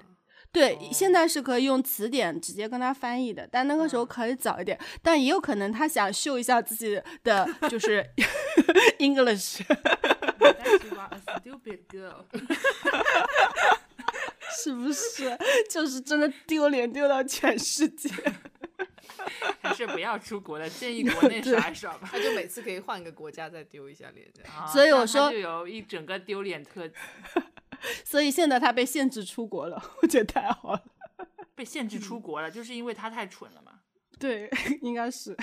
[0.61, 8.05] 吗对，哦现在是可以用词典直接跟他翻译的，但那个时候嗯可以早一点，但也有可能他想秀一下自己的就是
[8.99, 9.61] English。
[10.39, 12.25] A stupid girl
[14.63, 15.37] 是不是？
[15.69, 18.09] 就是真的丢脸丢到全世界。
[19.61, 22.07] 还是不要出国了，建议国内耍一耍吧。
[22.11, 24.27] 他就每次可以换个国家再丢一下脸，
[24.71, 26.95] 所以我说就有一整个丢脸特辑，
[28.03, 30.83] 所以现在他被限制出国了，我觉得太好了。
[31.55, 33.71] 被限制嗯出国了，就是因为他太蠢了嘛。
[34.19, 34.49] 对，
[34.81, 35.35] 应该是。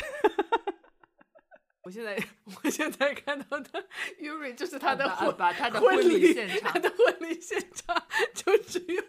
[1.84, 2.16] 我现在
[2.62, 3.84] 我现在看到的
[4.20, 8.00] Yuri 就是他的把婚把他的婚婚礼现场他的婚礼现场
[8.34, 9.02] 就只有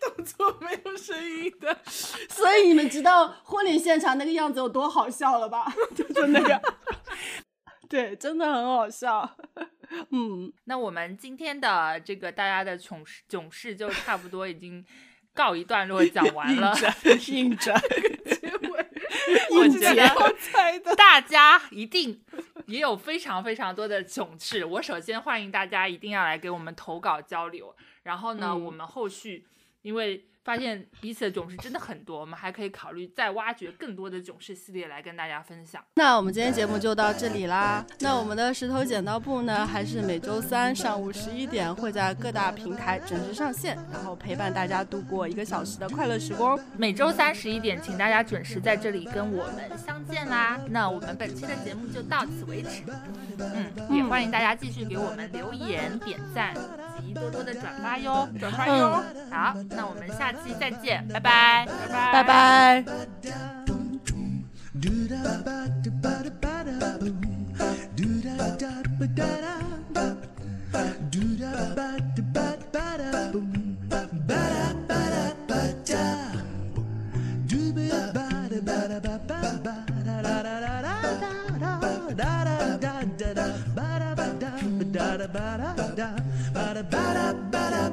[0.00, 1.78] 动作没有声音的。
[1.84, 5.72] 所以你们知道婚礼现场那个样子有多好笑了吧？
[5.94, 6.60] 就是那个，
[7.88, 9.36] 对，真的很好笑。
[10.10, 14.84] 嗯，那我们今天的这个大家的囧事囧事就差不多已经
[15.34, 16.72] 告一段落讲完了。
[17.28, 17.74] 硬着，
[19.50, 20.94] 我觉得。
[20.96, 22.20] 大家一定
[22.66, 24.64] 也有非常非常多的囧事。
[24.64, 29.44] 我首先欢迎大家一定要来给我们投稿交流，然后呢，嗯我们后续
[29.82, 35.82] 因为发现彼此的囧事真的很多，我们还可以考虑再挖掘更多的囧事系列来跟大家分享。
[35.94, 37.84] 那我们今天节目就到这里啦。
[38.00, 46.58] 那我们的石头剪刀布呢，还是每周三上午十一点会在各大平台准时上线，然后陪伴大家度过一个小时的快乐时光。
[46.76, 50.58] 每周三十一点，请大家准时在这里跟我们相见啦。
[50.68, 52.82] 那我们本期的节目就到此为止。
[53.38, 56.54] 嗯，也欢迎大家继续给我们留言、点赞
[57.02, 59.02] 以及多多的转发哟，转发哟。
[59.30, 61.66] 好，那我们下期再见，拜拜，
[62.12, 62.82] 拜拜，拜。
[62.82, 63.10] 拜。
[86.52, 87.88] da da da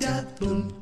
[0.00, 0.79] da